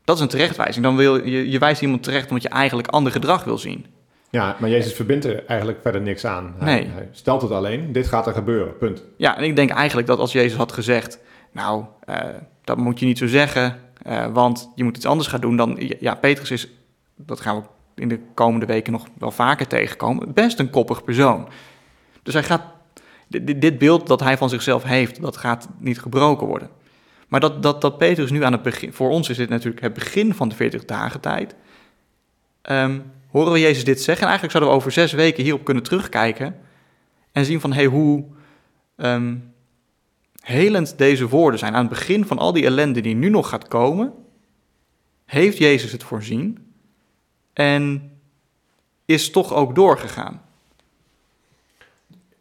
[0.04, 0.84] Dat is een terechtwijzing.
[0.84, 3.86] Dan wil je, je wijst iemand terecht omdat je eigenlijk ander gedrag wil zien.
[4.30, 6.54] Ja, maar Jezus verbindt er eigenlijk verder niks aan.
[6.58, 6.88] Hij, nee.
[6.88, 9.04] hij stelt het alleen, dit gaat er gebeuren, punt.
[9.16, 11.18] Ja, en ik denk eigenlijk dat als Jezus had gezegd...
[11.52, 12.16] nou, uh,
[12.64, 15.56] dat moet je niet zo zeggen, uh, want je moet iets anders gaan doen...
[15.56, 16.68] dan, ja, Petrus is,
[17.16, 17.62] dat gaan we
[18.02, 20.32] in de komende weken nog wel vaker tegenkomen...
[20.32, 21.48] best een koppig persoon.
[22.22, 22.64] Dus hij gaat
[23.40, 26.70] dit beeld dat hij van zichzelf heeft, dat gaat niet gebroken worden.
[27.28, 29.94] Maar dat, dat, dat Petrus nu aan het begin, voor ons is dit natuurlijk het
[29.94, 31.54] begin van de 40 dagen tijd.
[32.70, 34.22] Um, horen we Jezus dit zeggen?
[34.22, 36.56] En eigenlijk zouden we over zes weken hierop kunnen terugkijken
[37.32, 38.24] en zien van hey, hoe
[38.96, 39.52] um,
[40.40, 41.74] helend deze woorden zijn.
[41.74, 44.12] Aan het begin van al die ellende die nu nog gaat komen,
[45.24, 46.72] heeft Jezus het voorzien
[47.52, 48.10] en
[49.04, 50.42] is toch ook doorgegaan.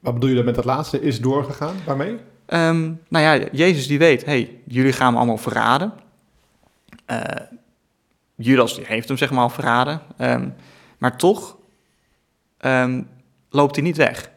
[0.02, 1.02] Wat bedoel je met dat laatste?
[1.02, 1.76] Is doorgegaan?
[1.86, 2.18] Waarmee?
[2.48, 5.94] Um, nou ja, Jezus die weet, hey, jullie gaan me allemaal verraden.
[7.12, 7.20] Uh,
[8.36, 10.02] Judas die heeft hem zeg maar al verraden.
[10.18, 10.50] Ehm,
[10.98, 11.58] maar toch
[12.58, 13.02] ehm,
[13.50, 14.30] loopt hij niet weg.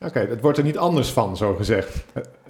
[0.00, 2.04] Oké, het wordt er niet anders van, zo gezegd.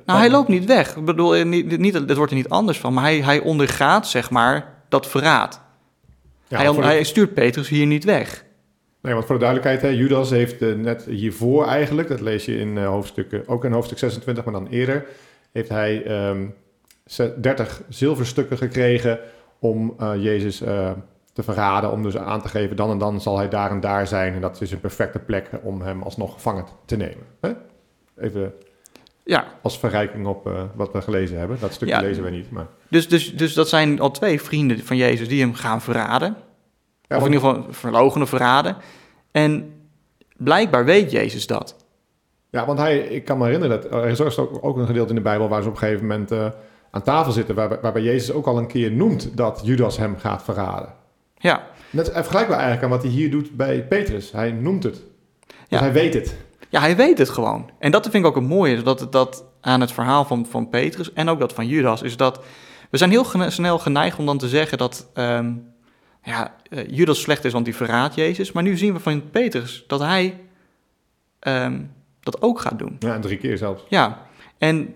[0.07, 0.97] Nou, hij loopt niet weg.
[0.97, 2.93] Ik bedoel, eh, niet, niet, het wordt er niet anders van.
[2.95, 5.61] Maar hij, hij ondergaat, zeg maar, dat verraad.
[6.49, 8.45] Ja, hij, de- hij stuurt Petrus hier niet weg.
[9.05, 12.57] Nee, want voor de duidelijkheid, hè, Judas heeft eh, net hiervoor eigenlijk, dat lees je
[12.59, 15.07] in eh, hoofdstukken, ook in hoofdstuk 26, maar dan eerder,
[15.53, 16.47] heeft hij ehm,
[17.07, 19.19] ze- 30 zilverstukken gekregen
[19.59, 20.57] om eh, Jezus
[21.33, 24.07] te verraden, om dus aan te geven, dan en dan zal hij daar en daar
[24.07, 24.35] zijn.
[24.35, 27.25] En dat is een perfecte plek om hem alsnog gevangen te nemen.
[27.41, 27.53] Hè?
[28.19, 28.53] Even
[29.25, 31.57] Ja, als verrijking op wat we gelezen hebben.
[31.61, 32.01] Dat stukje Ja.
[32.01, 32.51] lezen we niet.
[32.51, 36.37] Maar, dus, dus, dus dat zijn al twee vrienden van Jezus die hem gaan verraden.
[37.07, 38.77] Ja, of in ieder geval verlogenen verraden.
[39.31, 39.73] En
[40.37, 41.77] blijkbaar weet Jezus dat.
[42.51, 45.15] Ja, want hij, ik kan me herinneren dat er is ook, ook een gedeelte in
[45.15, 46.47] de Bijbel waar ze op een gegeven moment eh,
[46.91, 50.43] aan tafel zitten, waar, waarbij Jezus ook al een keer noemt dat Judas hem gaat
[50.43, 50.93] verraden.
[51.37, 54.33] Ja, Net vergelijkbaar eigenlijk aan wat hij hier doet bij Petrus.
[54.33, 54.95] Hij noemt het.
[54.95, 55.79] Dus Ja.
[55.79, 56.37] hij weet het.
[56.69, 57.71] ja hij weet het gewoon.
[57.79, 60.69] En dat vind ik ook het mooie, dat, het- dat aan het verhaal van, van
[60.69, 62.41] Petrus en ook dat van Judas, is dat
[62.91, 65.53] we zijn heel snel geneigd om dan te zeggen dat ehm,
[66.25, 68.53] ja, eh, Judas slecht is, want die verraadt Jezus.
[68.53, 70.41] Maar nu zien we van Petrus dat hij
[71.39, 71.83] ehm,
[72.21, 72.97] dat ook gaat doen.
[72.99, 73.85] Ja, drie keer zelfs.
[73.89, 74.27] Ja,
[74.59, 74.95] en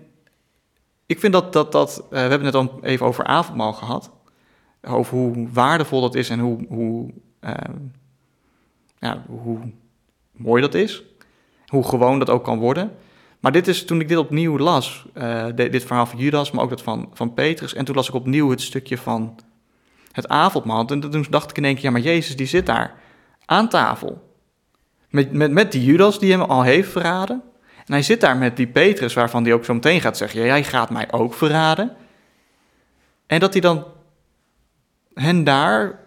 [1.05, 4.11] ik vind dat dat, dat eh, we hebben het net al even over avondmaal gehad.
[4.81, 7.53] Over hoe waardevol dat is en hoe, hoe, eh,
[8.99, 9.59] ja, hoe
[10.31, 11.03] mooi dat is.
[11.67, 12.91] Hoe gewoon dat ook kan worden.
[13.39, 16.63] Maar dit is, toen ik dit opnieuw las, eh, de- dit verhaal van Judas, maar
[16.63, 17.73] ook dat van, van Petrus.
[17.73, 19.39] En toen las ik opnieuw het stukje van
[20.21, 20.87] het avondmaal.
[20.87, 22.93] En toen dacht ik in één keer, ja, maar Jezus die zit daar
[23.45, 24.27] aan tafel.
[25.09, 27.41] Met, met, met die Judas die hem al heeft verraden.
[27.85, 30.63] En hij zit daar met die Petrus, waarvan hij ook zo meteen gaat zeggen: Jij
[30.63, 31.95] gaat mij ook verraden.
[33.27, 33.85] En dat hij dan
[35.13, 35.99] hen daar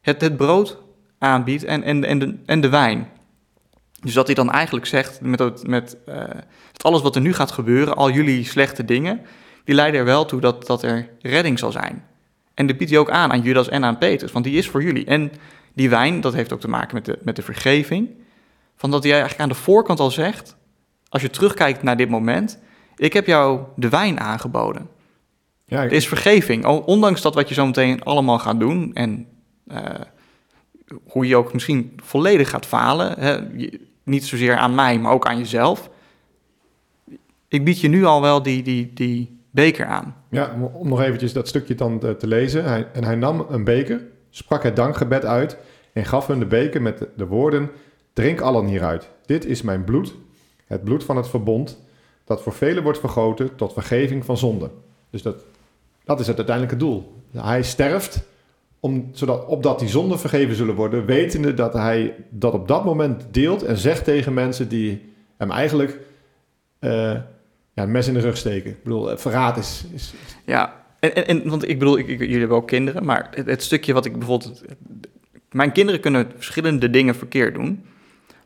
[0.00, 0.78] het, het brood
[1.18, 3.08] aanbiedt en, en, en, de, en de wijn.
[4.00, 6.24] Dus dat hij dan eigenlijk zegt: met, met, eh,
[6.76, 9.20] alles wat er nu gaat gebeuren, al jullie slechte dingen,
[9.64, 12.04] die leiden er wel toe dat, dat er redding zal zijn.
[12.60, 14.82] En dat biedt hij ook aan aan Judas en aan Petrus, want die is voor
[14.82, 15.04] jullie.
[15.04, 15.32] En
[15.74, 18.08] die wijn, dat heeft ook te maken met de, met de vergeving.
[18.76, 20.56] Van dat hij eigenlijk aan de voorkant al zegt:
[21.08, 22.58] als je terugkijkt naar dit moment,
[22.96, 24.88] ik heb jou de wijn aangeboden.
[25.64, 29.26] Ja, Er is vergeving, ondanks dat wat je zo meteen allemaal gaat doen en
[29.66, 29.84] eh,
[31.04, 35.26] hoe je ook misschien volledig gaat falen, hè, je- niet zozeer aan mij, maar ook
[35.26, 35.90] aan jezelf.
[37.48, 40.16] Ik bied je nu al wel die, die, die beker aan.
[40.30, 42.64] Ja, om- nog eventjes dat stukje dan te, lezen.
[42.64, 45.56] Hij, en hij nam een beker, sprak het dankgebed uit
[45.92, 47.70] en gaf hun de beker met de, de woorden:
[48.12, 49.08] Drink allen hieruit.
[49.26, 50.14] Dit is mijn bloed,
[50.66, 51.78] het bloed van het verbond,
[52.24, 54.70] dat voor velen wordt vergoten tot vergeving van zonde.
[55.10, 55.44] Dus dat,
[56.04, 57.14] dat is het uiteindelijke doel.
[57.36, 58.22] Hij sterft,
[58.80, 63.24] om, zodat, opdat die zonden vergeven zullen worden, wetende dat hij dat op dat moment
[63.30, 65.98] deelt en zegt tegen mensen die hem eigenlijk
[66.78, 67.16] eh,
[67.80, 68.70] ja, mes in de rug steken.
[68.70, 70.12] Ik bedoel, eh, verraad is, is,
[70.46, 73.46] Ja, en, en, en want ik bedoel, ik, ik- jullie hebben ook kinderen, maar het,
[73.46, 74.62] het stukje wat ik bijvoorbeeld.
[75.50, 77.84] Mijn kinderen kunnen verschillende dingen verkeerd doen,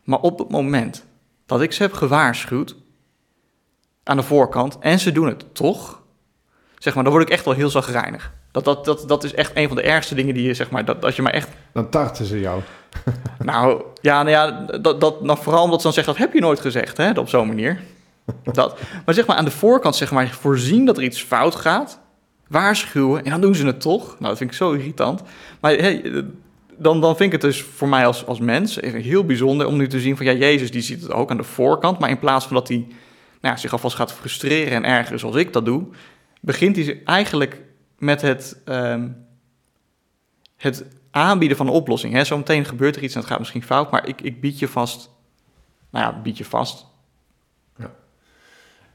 [0.03, 1.05] maar op het moment
[1.45, 2.75] dat ik ze heb gewaarschuwd
[4.03, 6.01] aan de voorkant en ze doen het toch,
[6.77, 8.33] zeg maar, dan word ik echt wel heel zagrijnig.
[8.51, 10.85] Dat, dat, dat, dat is echt een van de ergste dingen die je, zeg maar,
[10.85, 12.61] dat als je maar echt dan tarten ze jou.
[13.39, 16.39] nou, ja, nou ja, dat, dat, nou, vooral omdat ze dan zeggen, dat heb je
[16.41, 17.81] nooit gezegd, hè, op zo'n manier.
[18.51, 18.79] Dat.
[19.05, 21.99] Maar zeg maar aan de voorkant, zeg maar, voorzien dat er iets fout gaat,
[22.47, 24.05] waarschuwen, en dan doen ze het toch.
[24.05, 25.21] Nou, dat vind ik zo irritant.
[25.59, 26.23] Maar hey,
[26.77, 29.87] dan, dan vind ik het dus voor mij als, als mens heel bijzonder om nu
[29.87, 32.45] te zien van, ja, Jezus die ziet het ook aan de voorkant, maar in plaats
[32.45, 32.87] van dat hij
[33.41, 35.87] nou, zich alvast gaat frustreren en ergeren zoals ik dat doe,
[36.41, 37.61] begint hij eigenlijk
[37.97, 39.09] met het, ehm,
[40.57, 42.25] het aanbieden van een oplossing.
[42.25, 45.09] Zometeen gebeurt er iets en het gaat misschien fout, maar ik, ik bied je vast.
[45.89, 46.85] Nou ja, bied je vast.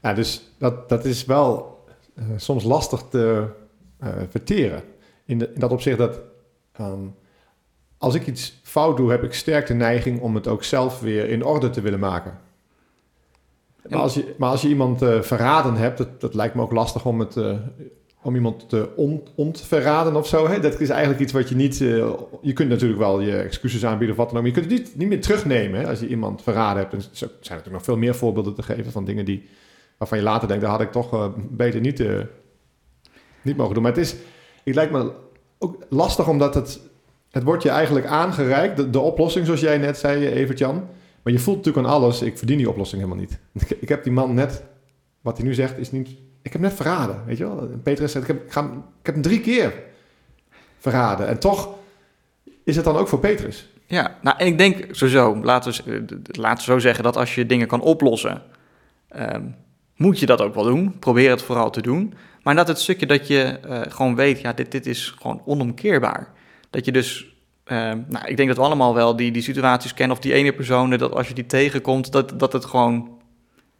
[0.01, 1.79] Ja, dus dat, dat is wel
[2.15, 3.45] eh, soms lastig te
[3.97, 4.83] eh, verteren.
[5.25, 6.19] In, de, in dat opzicht dat
[6.71, 7.07] ehm,
[7.97, 11.29] als ik iets fout doe, heb ik sterk de neiging om het ook zelf weer
[11.29, 12.39] in orde te willen maken.
[13.89, 16.71] Maar als je, maar als je iemand eh, verraden hebt, dat, dat lijkt me ook
[16.71, 17.37] lastig om, het,
[18.21, 20.47] om iemand te on, ontverraden of zo.
[20.47, 20.59] Hè?
[20.59, 21.77] Dat is eigenlijk iets wat je niet...
[22.41, 24.81] je kunt natuurlijk wel je excuses aanbieden of wat dan ook, maar je kunt het
[24.81, 25.87] niet, niet meer terugnemen hè?
[25.87, 26.93] als je iemand verraden hebt.
[26.93, 29.49] En er zijn natuurlijk nog veel meer voorbeelden te geven van dingen die,
[30.01, 32.19] waarvan je later denkt, dat had ik toch eh, beter niet, eh,
[33.41, 33.83] niet mogen doen.
[33.83, 34.15] Maar het is,
[34.63, 35.11] het lijkt me
[35.57, 36.79] ook lastig omdat het,
[37.31, 40.87] het wordt je eigenlijk aangereikt, de, de oplossing zoals jij net zei, Evert-Jan.
[41.23, 43.39] Maar je voelt natuurlijk aan alles, ik verdien die oplossing helemaal niet.
[43.81, 44.63] Ik, heb die man net,
[45.21, 46.09] wat hij nu zegt, is niet...
[46.41, 47.69] Ik heb net verraden, weet je wel.
[47.83, 48.61] Petrus zegt, ik heb, ik, ga,
[48.99, 49.73] ik heb hem drie keer
[50.77, 51.27] verraden.
[51.27, 51.69] En toch
[52.63, 53.69] is het dan ook voor Petrus.
[53.85, 57.45] Ja, nou en ik denk sowieso, laten we, eh, laten zo zeggen dat als je
[57.45, 58.41] dingen kan oplossen,
[59.07, 59.43] ehm,
[60.01, 60.99] moet je dat ook wel doen.
[60.99, 62.13] Probeer het vooral te doen.
[62.43, 66.31] Maar dat het stukje dat je eh, gewoon weet, ja, dit, dit is gewoon onomkeerbaar.
[66.69, 70.17] Dat je dus, ehm, nou, ik denk dat we allemaal wel die, die situaties kennen
[70.17, 73.19] of die ene persoon, dat als je die tegenkomt, dat, dat het gewoon,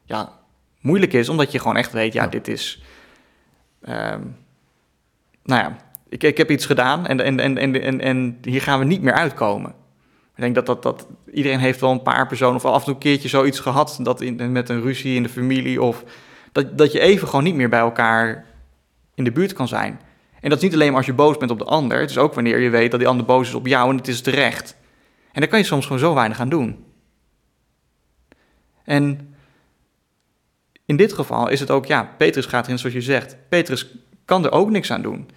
[0.06, 0.40] ja,
[0.82, 1.30] moeilijk is.
[1.30, 2.30] Omdat je gewoon echt weet, ja, Ja.
[2.30, 2.84] dit is,
[3.82, 4.22] ehm,
[5.44, 5.78] nou ja,
[6.10, 9.02] ik, ik heb iets gedaan en, en, en, en, en, en hier gaan we niet
[9.02, 9.74] meer uitkomen.
[10.36, 12.94] Ik denk dat, dat, dat iedereen heeft wel een paar personen of af en toe
[12.94, 16.04] een keertje zoiets gehad dat in, met een ruzie in de familie of
[16.52, 18.46] dat, dat je even gewoon niet meer bij elkaar
[19.16, 20.00] in de buurt kan zijn.
[20.42, 22.18] En dat is niet alleen maar als je boos bent op de ander, het is
[22.18, 24.76] ook wanneer je weet dat die ander boos is op jou en het is terecht.
[25.32, 26.86] En daar kan je soms gewoon zo weinig aan doen.
[28.84, 29.36] En
[30.86, 33.38] in dit geval is het ook, ja, Petrus gaat erin zoals je zegt.
[33.50, 35.30] Petrus kan er ook niks aan doen.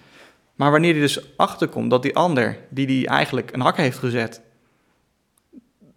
[0.55, 4.41] Maar wanneer hij dus achterkomt dat die ander, die die eigenlijk een hak heeft gezet,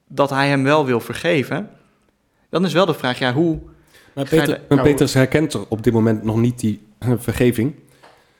[0.09, 1.71] dat hij hem wel wil vergeven,
[2.51, 3.59] dan is wel de vraag, ja, hoe...
[4.12, 7.12] Maar, Peter, de- maar Nou, Petrus herkent er op dit moment nog niet die eh,
[7.16, 7.71] vergeving.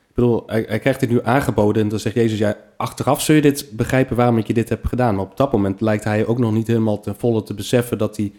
[0.09, 3.35] Ik bedoel, hij, hij krijgt dit nu aangeboden en dan zegt Jezus, ja, achteraf zul
[3.35, 5.15] je dit begrijpen waarom ik je dit heb gedaan.
[5.15, 8.15] Maar op dat moment lijkt hij ook nog niet helemaal ten volle te beseffen dat
[8.15, 8.33] die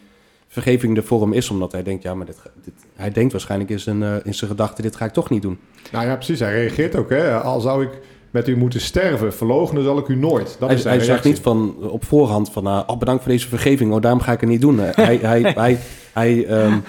[0.47, 3.69] vergeving er voor hem is, omdat hij denkt, ja, maar dit, dit, hij denkt waarschijnlijk
[3.69, 5.59] in zijn, eh, in zijn gedachten, dit ga ik toch niet doen.
[5.91, 6.39] Nou ja, precies.
[6.39, 7.09] Hij reageert ook.
[7.09, 7.39] Hè?
[7.39, 7.91] Al zou ik
[8.31, 10.55] met u moeten sterven, verloochenen zal ik u nooit.
[10.59, 13.93] Dat hij is hij zegt niet van op voorhand van, oh, bedankt voor deze vergeving,
[13.93, 14.79] oh, daarom ga ik het niet doen.
[14.79, 15.79] Eh, hij, hij, hij,
[16.13, 16.79] hij, ehm,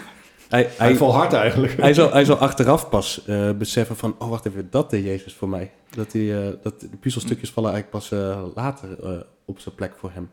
[0.48, 1.80] hij, Hij hij, volhardt eigenlijk.
[1.80, 5.34] Hij zal, hij zal achteraf pas eh, beseffen van, oh wacht even, dat deed Jezus
[5.34, 5.70] voor mij.
[5.90, 9.92] Dat, die, eh, dat de puzzelstukjes vallen eigenlijk pas eh, later eh, op zijn plek
[9.96, 10.30] voor hem.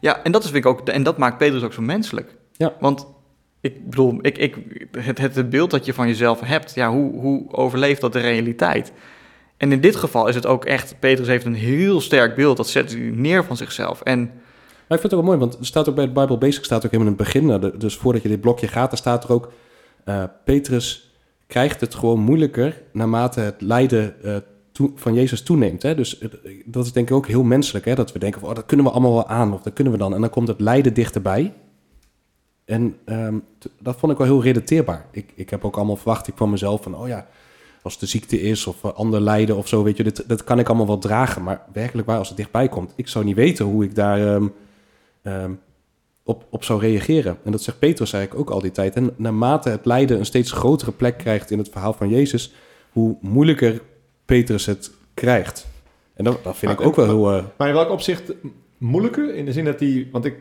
[0.00, 2.36] Ja, en dat is vind ik ook, en dat maakt Petrus ook zo menselijk.
[2.52, 2.74] Ja.
[2.80, 3.06] Want
[3.60, 4.56] ik bedoel, ik, ik,
[4.90, 8.20] het, het, het beeld dat je van jezelf hebt, ja, hoe, hoe overleeft dat de
[8.20, 8.92] realiteit?
[9.64, 12.68] En in dit geval is het ook echt, Petrus heeft een heel sterk beeld, dat
[12.68, 14.00] zet hij neer van zichzelf.
[14.02, 16.38] En Maar ik vind het ook wel mooi, want er staat ook bij de Bible
[16.38, 18.98] Basic, staat ook helemaal in het begin, nou, dus voordat je dit blokje gaat, daar
[18.98, 19.52] staat er ook,
[20.04, 21.14] eh, Petrus
[21.46, 24.14] krijgt het gewoon moeilijker naarmate het lijden
[24.72, 25.82] toe- van Jezus toeneemt.
[25.82, 25.94] Hè?
[25.94, 27.94] Dus het- dat is denk ik ook heel menselijk, hè?
[27.94, 29.98] dat we denken van, oh, dat kunnen we allemaal wel aan, of dat kunnen we
[29.98, 30.14] dan.
[30.14, 31.52] En dan komt het lijden dichterbij.
[32.64, 33.34] En ehm,
[33.80, 35.06] dat vond ik wel heel relateerbaar.
[35.10, 37.26] Ik, ik heb ook allemaal verwachting van mezelf van, oh ja,
[37.84, 40.68] als de ziekte is of ander lijden of zo, weet je, dit, dat kan ik
[40.68, 41.42] allemaal wel dragen.
[41.42, 44.46] Maar werkelijk waar, als het dichtbij komt, ik zou niet weten hoe ik daar ehm,
[45.22, 45.52] ehm,
[46.22, 47.36] op, op zou reageren.
[47.44, 48.94] En dat zegt Petrus eigenlijk ook al die tijd.
[48.94, 52.52] En naarmate het lijden een steeds grotere plek krijgt in het verhaal van Jezus,
[52.92, 53.80] hoe moeilijker
[54.24, 55.66] Petrus het krijgt.
[56.14, 57.32] En dat, dat vind ik Maar- ook wel heel...
[57.38, 58.32] eh, Maar in welk opzicht
[58.78, 59.34] moeilijker?
[59.34, 60.08] In de zin dat hij...
[60.12, 60.34] Want ik,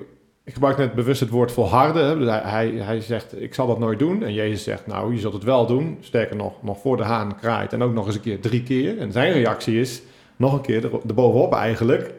[0.46, 2.06] ik gebruik net bewust het woord volharden.
[2.06, 2.18] Hè?
[2.18, 4.24] Dus hij, hij, hij zegt, ik zal dat nooit doen.
[4.24, 5.98] En Jezus zegt, nou, je zult het wel doen.
[6.02, 7.74] Sterker nog, nog voor de haan kraait.
[7.74, 8.98] En ook nog eens een keer drie keer.
[8.98, 10.02] En zijn reactie is,
[10.36, 12.14] nog een keer er- erbovenop eigenlijk.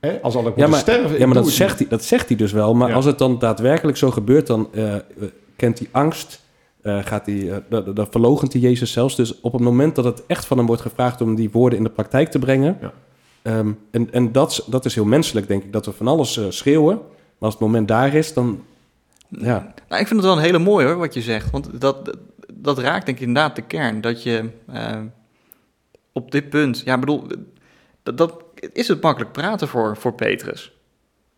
[0.00, 0.20] Hè?
[0.22, 1.18] Als al ik Ja, maar- sterven.
[1.18, 2.74] Ja, maar dat zegt, hij, dat zegt hij dus wel.
[2.74, 2.94] Maar Ja.
[2.94, 4.94] als het dan daadwerkelijk zo gebeurt, dan eh,
[5.56, 6.40] kent hij angst.
[6.82, 9.16] eh, gaat hij, eh, dan, verloochent hij Jezus zelfs.
[9.16, 11.84] Dus op het moment dat het echt van hem wordt gevraagd om die woorden in
[11.84, 12.78] de praktijk te brengen.
[12.80, 12.92] Ja.
[13.42, 16.40] ehm, en en dat, is- dat is heel menselijk, denk ik, dat we van alles
[16.48, 16.98] schreeuwen.
[17.42, 18.64] Maar als het moment daar is, dan.
[19.28, 21.50] Ja, Nou, ik vind het wel een hele mooie hoor, wat je zegt.
[21.50, 22.16] Want dat,
[22.54, 24.00] dat, raakt denk ik inderdaad de kern.
[24.00, 25.00] Dat je eh,
[26.12, 27.26] op dit punt, ja, bedoel,
[28.02, 30.72] dat, dat is het makkelijk praten voor, voor Petrus.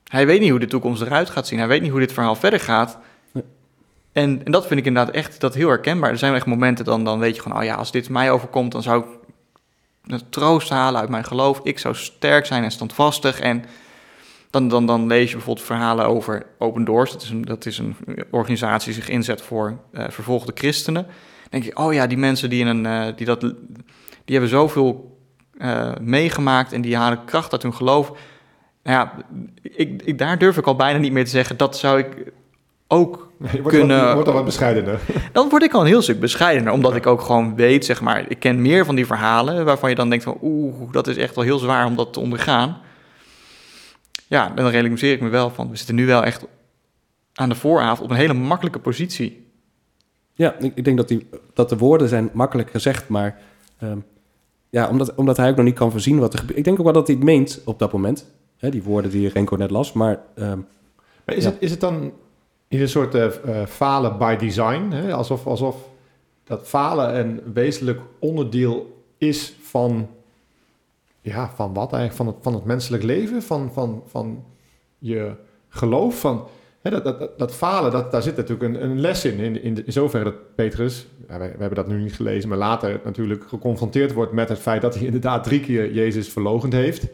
[0.05, 1.59] Hij weet niet hoe de toekomst eruit gaat zien.
[1.59, 2.99] Hij weet niet hoe dit verhaal verder gaat.
[3.33, 3.45] Nee.
[4.13, 6.11] En, en dat vind ik inderdaad echt dat heel herkenbaar.
[6.11, 8.73] Er zijn echt momenten, dan, dan weet je gewoon, oh ja, als dit mij overkomt,
[8.73, 9.05] dan zou
[10.07, 11.61] ik troost halen uit mijn geloof.
[11.63, 13.41] Ik zou sterk zijn en standvastig.
[13.41, 13.65] En
[14.55, 17.13] dan, dan, dan lees je bijvoorbeeld verhalen over Open Doors.
[17.13, 17.97] Dat is een, dat is een
[18.31, 21.03] organisatie die zich inzet voor eh, vervolgde christenen.
[21.03, 21.13] Dan
[21.51, 23.53] denk je, oh ja, die mensen die, in een, eh, die, dat, die
[24.25, 25.19] hebben zoveel
[25.59, 28.13] eh, meegemaakt en die halen kracht uit hun geloof.
[28.83, 29.13] Nou ja,
[29.63, 31.57] ik, ik, daar durf ik al bijna niet meer te zeggen.
[31.57, 32.33] Dat zou ik
[32.89, 35.01] ook Je wordt, kunnen- al, je wordt al wat bescheidener.
[35.33, 38.25] dan word ik al een heel stuk bescheidener, omdat ik ook gewoon weet, zeg maar,
[38.29, 41.35] ik ken meer van die verhalen waarvan je dan denkt van, oeh, dat is echt
[41.35, 42.81] wel heel zwaar om dat te ondergaan.
[44.35, 46.47] Ja, dan realiseer ik me wel van, we zitten nu wel echt
[47.35, 49.47] aan de vooravond op een hele makkelijke positie.
[50.33, 53.39] ja ik, ik denk dat, die, dat de woorden zijn makkelijk gezegd, maar.
[53.79, 53.99] ehm,
[54.71, 56.59] ja, omdat, omdat hij ook nog niet kan voorzien wat er gebeurt.
[56.59, 58.27] Ik denk ook wel dat hij het meent op dat moment.
[58.57, 59.93] Hè, die woorden die Renko net las.
[59.93, 60.59] Maar ehm,
[61.25, 61.51] Maar is, Ja.
[61.51, 62.13] het, is het dan
[62.69, 63.25] in een soort eh,
[63.61, 64.91] eh, falen by design?
[64.91, 65.13] Hè?
[65.13, 65.77] Alsof, alsof
[66.45, 70.09] dat falen een wezenlijk onderdeel is van,
[71.25, 72.15] ja, van wat eigenlijk?
[72.15, 73.43] Van het, van het menselijk leven?
[73.43, 74.45] Van, van, van
[74.99, 75.35] je
[75.69, 76.21] geloof?
[76.21, 76.47] Van,
[76.85, 79.39] Hè, dat, dat, dat falen, dat, daar zit natuurlijk een, een les in.
[79.39, 84.13] In, in, zoverre dat Petrus, we hebben dat nu niet gelezen, maar later natuurlijk geconfronteerd
[84.13, 87.07] wordt met het feit dat hij inderdaad drie keer Jezus verlogend heeft.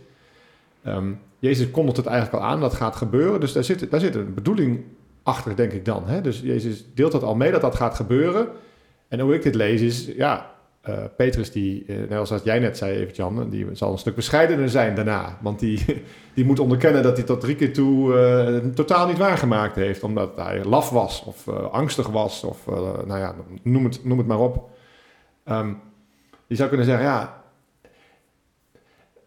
[0.82, 3.40] Ehm, Jezus kondigt het eigenlijk al aan, dat gaat gebeuren.
[3.40, 4.84] Dus daar zit, daar zit een bedoeling
[5.22, 6.06] achter, denk ik dan.
[6.06, 6.20] Hè?
[6.20, 8.48] Dus Jezus deelt dat al mee dat dat gaat gebeuren.
[9.08, 10.50] En hoe ik dit lees is, ja,
[10.88, 14.68] uh, Petrus, die, uh, net als jij net zei, even die zal een stuk bescheidener
[14.68, 15.38] zijn daarna.
[15.40, 15.84] Want die,
[16.34, 18.14] die moet onderkennen dat hij tot drie keer toe
[18.64, 20.02] uh, totaal niet waargemaakt heeft.
[20.02, 22.66] Omdat hij laf was of angstig was of
[23.06, 24.70] nou ja, noem het, noem het maar op.
[25.44, 25.80] Um,
[26.46, 27.42] je zou kunnen zeggen, ja,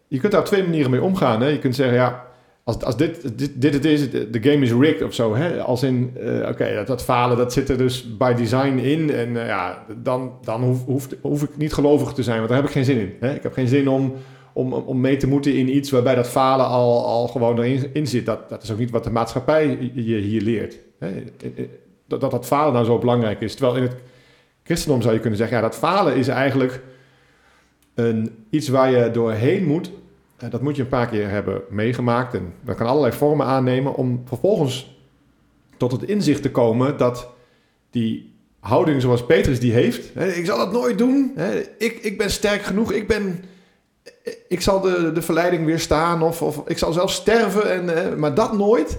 [0.08, 1.40] je kunt daar twee manieren mee omgaan.
[1.40, 1.48] Hè?
[1.48, 2.26] Je kunt zeggen, ja,
[2.64, 5.34] als, als dit, dit, dit het is, de game is rigged of zo.
[5.34, 5.62] Hè?
[5.62, 9.10] Als in, uh, oké, dat, falen, dat zit er dus by design in.
[9.10, 12.66] En uh, ja, dan, dan hoef, hoef, ik niet gelovig te zijn, want daar heb
[12.66, 13.14] ik geen zin in.
[13.20, 13.34] Hè?
[13.34, 14.14] Ik heb geen zin om,
[14.52, 18.06] om, om mee te moeten in iets waarbij dat falen al, al gewoon erin in
[18.06, 18.26] zit.
[18.26, 20.78] Dat, dat is ook niet wat de maatschappij je hier leert.
[20.98, 21.10] Hè?
[22.06, 23.54] Dat, dat dat falen nou zo belangrijk is.
[23.54, 23.96] Terwijl in het
[24.62, 26.82] christendom zou je kunnen zeggen, ja, dat falen is eigenlijk
[27.94, 29.92] een, iets waar je doorheen moet eh,
[30.50, 32.34] dat moet je een paar keer hebben meegemaakt.
[32.34, 34.98] En dat kan allerlei vormen aannemen om vervolgens
[35.76, 37.28] tot het inzicht te komen dat
[37.90, 40.14] die houding zoals Petrus die heeft.
[40.14, 41.32] Hè, ik zal dat nooit doen.
[41.34, 42.92] Hè, ik, ik ben sterk genoeg.
[42.92, 43.44] Ik, ben,
[44.48, 46.22] ik zal de, de verleiding weerstaan.
[46.22, 47.70] Of, of ik zal zelf sterven.
[47.70, 48.98] En, maar dat nooit.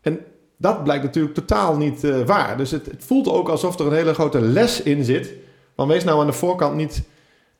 [0.00, 0.20] En
[0.56, 2.56] dat blijkt natuurlijk totaal niet uh, waar.
[2.56, 5.32] Dus het, het, voelt ook alsof er een hele grote les in zit.
[5.74, 7.02] Maar wees nou aan de voorkant niet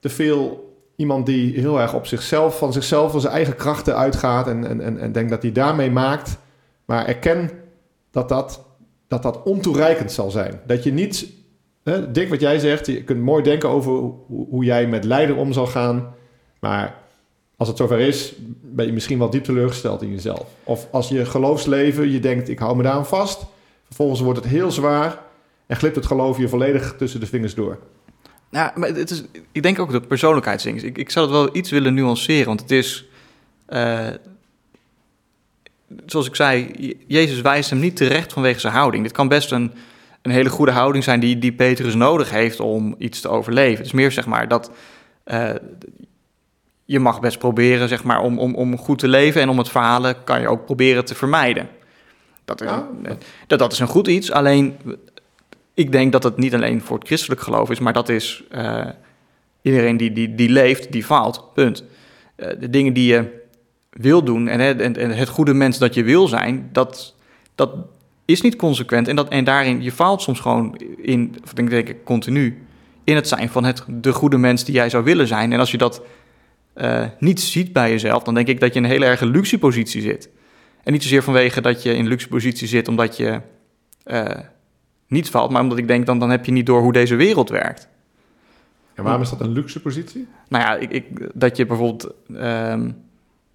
[0.00, 0.67] te veel
[0.98, 4.80] iemand die heel erg op zichzelf, van zichzelf, van zijn eigen krachten uitgaat en, en,
[4.80, 6.38] en, en denkt dat hij daarmee maakt.
[6.84, 7.50] Maar erken
[8.10, 8.64] dat dat,
[9.08, 10.60] dat, dat ontoereikend zal zijn.
[10.66, 11.32] Dat je niet,
[11.82, 15.52] hè, wat jij zegt, je kunt mooi denken over hoe, hoe jij met lijden om
[15.52, 16.14] zal gaan.
[16.60, 16.94] Maar
[17.56, 20.46] als het zover is, ben je misschien wel diep teleurgesteld in jezelf.
[20.64, 23.44] Of als je geloofsleven, je denkt, ik hou me daar aan vast.
[23.84, 25.18] Vervolgens wordt het heel zwaar
[25.66, 27.78] en glipt het geloof je volledig tussen de vingers door.
[28.50, 31.70] Ja, maar het is, ik denk ook dat persoonlijkheidsding Ik, ik zou het wel iets
[31.70, 33.04] willen nuanceren, want het is...
[33.68, 34.06] Uh,
[36.06, 36.70] zoals ik zei,
[37.06, 39.02] Jezus wijst hem niet terecht vanwege zijn houding.
[39.02, 39.72] Dit kan best een,
[40.22, 43.76] een hele goede houding zijn die, die Petrus nodig heeft om iets te overleven.
[43.76, 44.70] Het is meer zeg maar dat...
[45.26, 45.50] Uh,
[46.84, 49.68] je mag best proberen zeg maar, om, om, om goed te leven en om het
[49.68, 51.68] falen kan je ook proberen te vermijden.
[52.44, 52.64] Dat,
[53.46, 54.76] dat is een goed iets, alleen
[55.78, 58.86] ik denk dat het niet alleen voor het christelijk geloof is, maar dat is uh,
[59.62, 61.50] iedereen die, die, die leeft, die faalt.
[61.54, 61.84] Punt.
[62.36, 63.24] Uh, de dingen die je
[63.90, 67.14] wil doen en, en, en, het goede mens dat je wil zijn, dat,
[67.54, 67.70] dat
[68.24, 69.08] is niet consequent.
[69.08, 72.66] En, dat, en daarin, je faalt soms gewoon in, of denk, ik, continu,
[73.04, 75.52] in het zijn van het, de goede mens die jij zou willen zijn.
[75.52, 76.02] En als je dat
[76.76, 79.58] uh, niet ziet bij jezelf, dan denk ik dat je in een hele erge luxe
[79.58, 80.28] positie zit.
[80.82, 83.40] En niet zozeer vanwege dat je in luxe positie zit omdat je
[85.08, 87.48] niet valt, maar omdat ik denk, dan, dan heb je niet door hoe deze wereld
[87.48, 87.88] werkt.
[88.94, 90.28] En waarom is dat een luxe positie?
[90.48, 92.96] Nou ja, ik, ik, dat je bijvoorbeeld um,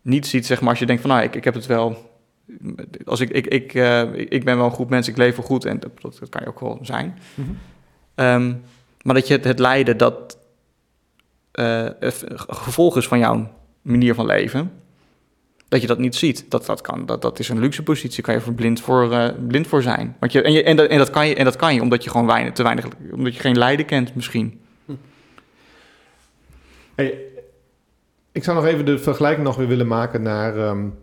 [0.01, 2.11] niet ziet, zeg maar, als je denkt van, nou, ik, ik heb het wel...
[3.05, 5.65] Als ik, ik, ik, uh, ik ben wel een goed mens, ik leef wel goed
[5.65, 7.17] en dat, dat kan je ook wel zijn.
[7.35, 8.25] Mm -hmm.
[8.25, 8.61] um,
[9.01, 10.37] maar dat je het, het lijden dat
[11.53, 11.89] uh,
[12.47, 14.71] gevolg is van jouw manier van leven
[15.73, 16.45] dat je dat niet ziet.
[16.49, 19.29] Dat, dat, kan, dat, dat is een luxe positie, kan je er blind voor, uh,
[19.47, 20.15] blind voor zijn.
[20.19, 22.03] Want je, en, je, en, dat, en, dat kan je, en dat kan je omdat
[22.03, 24.59] je gewoon weinig, te weinig, omdat je geen lijden kent misschien.
[24.86, 24.93] Hm.
[26.95, 27.17] Hey,
[28.31, 30.95] ik zou nog even de vergelijking nog weer willen maken naar um,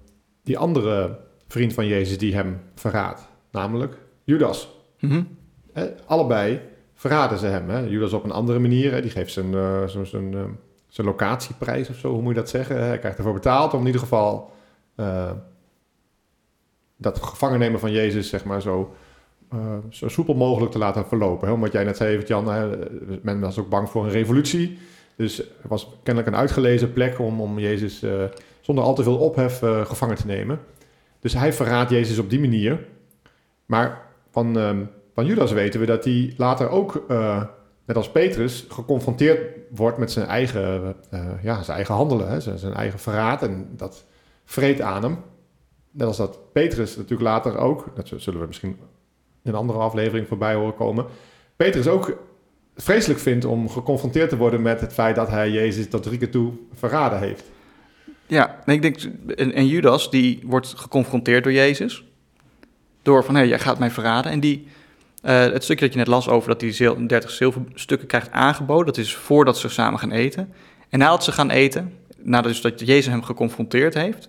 [0.43, 3.29] die andere vriend van Jezus die hem verraadt.
[3.51, 4.69] Namelijk Judas.
[5.01, 5.37] Mm -hmm.
[5.73, 6.61] eh, allebei
[6.95, 7.69] verraden ze hem.
[7.69, 7.79] Hè?
[7.79, 8.93] Judas op een andere manier.
[8.93, 9.01] Hè?
[9.01, 10.45] Die geeft zijn, uh, zijn, uh,
[10.89, 12.85] zijn locatieprijs of zo, hoe moet je dat zeggen?
[12.85, 14.59] Hij krijgt ervoor betaald om in ieder geval
[14.97, 15.31] uh,
[16.97, 18.95] dat gevangen nemen van Jezus, zeg maar, zo,
[19.55, 21.49] uh, zo soepel mogelijk te laten verlopen.
[21.49, 21.55] Hè?
[21.55, 22.69] Omdat jij net zei, Jan, hè,
[23.23, 24.79] men was ook bang voor een revolutie.
[25.17, 28.25] Dus er was kennelijk een uitgelezen plek om, om Jezus uh,
[28.61, 30.61] zonder al te veel ophef gevangen te nemen.
[31.19, 32.87] Dus hij verraadt Jezus op die manier.
[33.67, 37.05] Maar van, um, van Judas weten we dat hij later ook,
[37.85, 40.95] net als Petrus, geconfronteerd wordt met zijn eigen,
[41.43, 42.41] ja, zijn eigen handelen, hè?
[42.41, 43.43] Zijn, zijn eigen verraad.
[43.43, 44.05] En dat
[44.51, 45.19] vreet aan hem.
[45.91, 48.79] Net als dat Petrus natuurlijk later ook, dat zullen we misschien
[49.43, 51.07] in een andere aflevering voorbij horen komen.
[51.57, 52.19] Petrus ook
[52.77, 56.31] vreselijk vindt om geconfronteerd te worden met het feit dat hij Jezus tot drie keer
[56.31, 57.45] toe verraden heeft.
[58.27, 58.97] Ja, en ik denk,
[59.37, 62.05] en, Judas die wordt geconfronteerd door Jezus.
[63.03, 64.33] Door van, hé, jij gaat mij verraden.
[64.33, 64.67] En die,
[65.25, 68.99] uh, het stukje dat je net las over dat hij 30 zilverstukken krijgt aangeboden, dat
[68.99, 70.53] is voordat ze samen gaan eten.
[70.89, 74.29] En nadat ze gaan eten, nadat dus dat Jezus hem geconfronteerd heeft,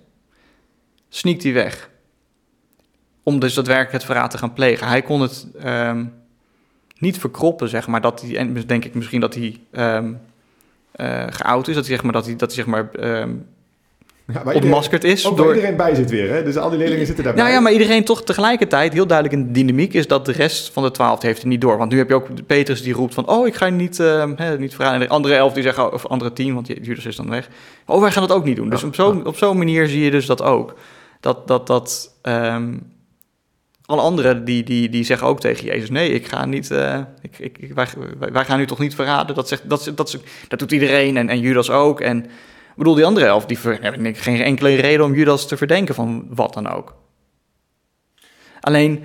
[1.13, 1.89] sneakt hij weg.
[3.23, 4.87] om dus daadwerkelijk het verraad te gaan plegen.
[4.87, 6.05] Hij kon het ehm,
[6.97, 10.19] niet verkroppen, zeg maar, dat hij, en denk ik misschien dat hij um,
[11.29, 13.45] geout is, dat hij zeg maar, dat hij, dat hij zeg maar, um,
[14.33, 15.27] ja, ontmaskerd is.
[15.27, 16.43] Ook door iedereen bij zit weer, hè?
[16.43, 17.43] Dus al die leerlingen zitten daarbij.
[17.43, 20.73] Nou ja, maar iedereen toch tegelijkertijd heel duidelijk in de dynamiek is dat de rest
[20.73, 21.77] van de twaalf heeft het niet door.
[21.77, 24.57] Want nu heb je ook Petrus die roept van, oh, ik ga niet, uh, hè,
[24.57, 25.01] niet verraden.
[25.01, 27.49] En de andere elf die zeggen, of andere tien, want Judas is dan weg.
[27.85, 28.69] Oh, wij gaan dat ook niet doen.
[28.69, 30.75] Dus op zo'n op zo'n manier zie je dus dat ook.
[31.21, 32.93] Dat, dat, dat um,
[33.85, 36.71] alle anderen die, die, die zeggen ook tegen Jezus: Nee, ik ga niet.
[36.71, 37.87] Uh, ik, ik, wij,
[38.31, 39.35] wij, gaan u toch niet verraden.
[39.35, 40.17] Dat, zegt, dat, dat,
[40.47, 42.01] dat doet iedereen en, en Judas ook.
[42.01, 42.23] En
[42.71, 46.27] ik bedoel, die andere elf die hebben geen enkele reden om Judas te verdenken van
[46.29, 46.95] wat dan ook.
[48.59, 49.03] Alleen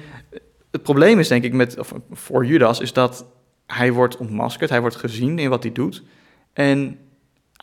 [0.71, 3.27] het probleem is, denk ik, met, of, voor Judas, is dat
[3.67, 6.03] hij wordt ontmaskerd, hij wordt gezien in wat hij doet.
[6.53, 6.99] En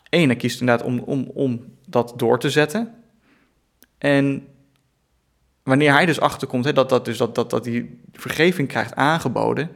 [0.09, 3.02] hij kiest inderdaad om, om, om dat door te zetten.
[4.03, 4.47] En
[5.63, 9.69] wanneer hij dus achterkomt hè, dat, dat, dus dat, dat, dat hij vergeving krijgt aangeboden,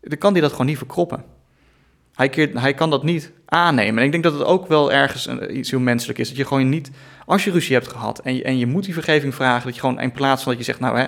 [0.00, 1.24] dan kan hij dat gewoon niet verkroppen.
[2.14, 3.98] Hij, keert, hij kan dat niet aannemen.
[3.98, 6.28] En ik denk dat het ook wel ergens iets heel menselijk is.
[6.28, 6.90] Dat je gewoon niet,
[7.26, 9.80] als je ruzie hebt gehad en je, en je moet die vergeving vragen, dat je
[9.80, 11.06] gewoon in plaats van dat je zegt, nou hè,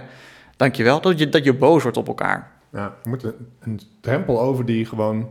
[0.57, 2.53] dankjewel, dat je, dat je boos wordt op elkaar.
[2.72, 5.28] Ja, je moet een, een drempel over die gewoon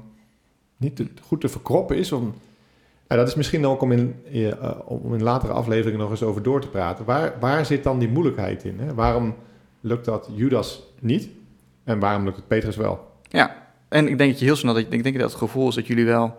[0.78, 2.12] niet goed te verkroppen is.
[2.12, 2.36] Om,
[3.12, 4.53] ja, dat is misschien ook om in, uh,
[4.86, 7.05] om in latere afleveringen nog eens over door te praten.
[7.05, 8.80] Waar, waar zit dan die moeilijkheid in?
[8.80, 8.93] Hè?
[8.93, 9.36] Waarom
[9.82, 11.30] lukt dat Judas niet
[11.84, 13.12] en waarom lukt het Petrus wel?
[13.30, 13.55] Ja,
[13.89, 15.88] en ik denk dat je heel snel, dat, ik denk dat het gevoel is dat
[15.88, 16.36] jullie wel,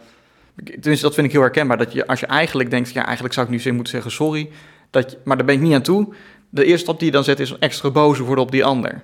[0.65, 3.53] tenminste dat vind ik heel herkenbaar, dat je als je eigenlijk denkt, ja eigenlijk zou
[3.53, 4.51] ik nu moeten zeggen sorry,
[4.91, 6.15] dat maar daar ben ik niet aan toe.
[6.49, 9.01] De eerste stap die je dan zet is extra boos worden op die ander.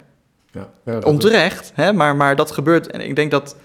[0.51, 3.57] Ja, ja Onterecht, hè, maar, maar dat gebeurt en ik denk dat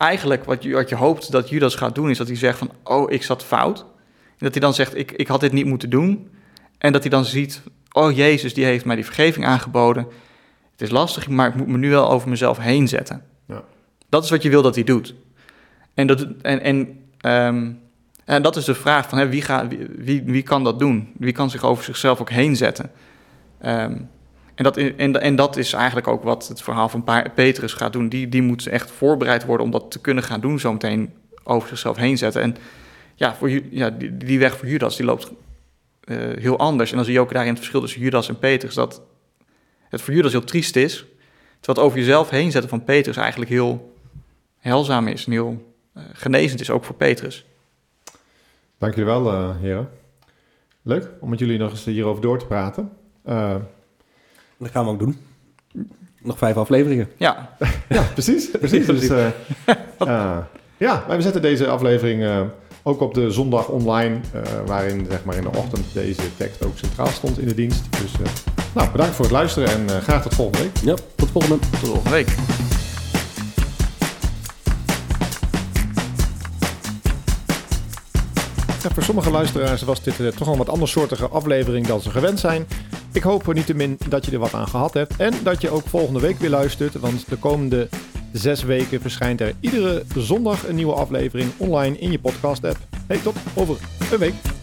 [0.00, 2.70] eigenlijk wat je, wat je hoopt dat Judas gaat doen, is dat hij zegt van,
[2.84, 3.78] oh, ik zat fout.
[4.28, 6.30] En dat hij dan zegt, ik, ik had dit niet moeten doen.
[6.78, 10.06] En dat hij dan ziet, oh, Jezus, die heeft mij die vergeving aangeboden.
[10.72, 13.22] Het is lastig, maar ik moet me nu wel over mezelf heen zetten.
[13.46, 13.62] Ja.
[14.08, 15.14] Dat is wat je wil dat hij doet.
[15.94, 16.76] En, dat, en, en,
[17.46, 17.80] um,
[18.24, 21.12] en dat is de vraag van, hè, wie, ga, wie, wie, kan dat doen?
[21.18, 22.90] Wie kan zich over zichzelf ook heen zetten?
[23.64, 24.08] Um,
[24.60, 27.04] en dat, en, dat is eigenlijk ook wat het verhaal van
[27.34, 28.08] Petrus gaat doen.
[28.08, 31.12] Die, die moet echt voorbereid worden om dat te kunnen gaan doen, zo meteen
[31.44, 32.42] over zichzelf heen zetten.
[32.42, 32.56] En
[33.14, 35.30] ja, voor, ja die, weg voor Judas die loopt
[36.04, 36.90] uh, heel anders.
[36.90, 38.74] En dan zie je ook daarin het verschil tussen Judas en Petrus.
[38.74, 39.02] Dat
[39.88, 41.08] het voor Judas heel triest is, terwijl
[41.60, 43.94] het over jezelf heen zetten van Petrus eigenlijk heel
[44.58, 47.46] heilzaam is en heel uh, genezend is, ook voor Petrus.
[48.78, 49.88] Dank jullie wel, uh, heren.
[50.82, 52.92] Leuk om met jullie nog eens hierover door te praten.
[54.60, 55.16] Dat gaan we ook doen.
[56.22, 57.08] Nog vijf afleveringen.
[57.16, 57.56] Ja,
[57.88, 58.50] ja precies.
[58.50, 58.86] precies.
[58.86, 59.26] Dus, uh,
[59.98, 60.38] uh,
[60.76, 62.40] ja, wij zetten deze aflevering uh,
[62.82, 64.20] ook op de zondag online,
[64.66, 67.84] waarin zeg maar in de ochtend deze tekst ook centraal stond in de dienst.
[68.02, 68.12] Dus
[68.74, 70.76] nou, bedankt voor het luisteren en graag tot volgende week.
[70.82, 72.28] Ja, tot volgende, tot volgende week.
[78.82, 82.40] Ja, voor sommige luisteraars was dit toch al een wat andersoortige aflevering dan ze gewend
[82.40, 82.66] zijn.
[83.12, 86.20] Ik hoop niettemin dat je er wat aan gehad hebt en dat je ook volgende
[86.20, 87.88] week weer luistert, want de komende
[88.32, 92.78] zes weken verschijnt er iedere zondag een nieuwe aflevering online in je podcast app.
[93.06, 93.76] Hey, tot over
[94.12, 94.59] een week.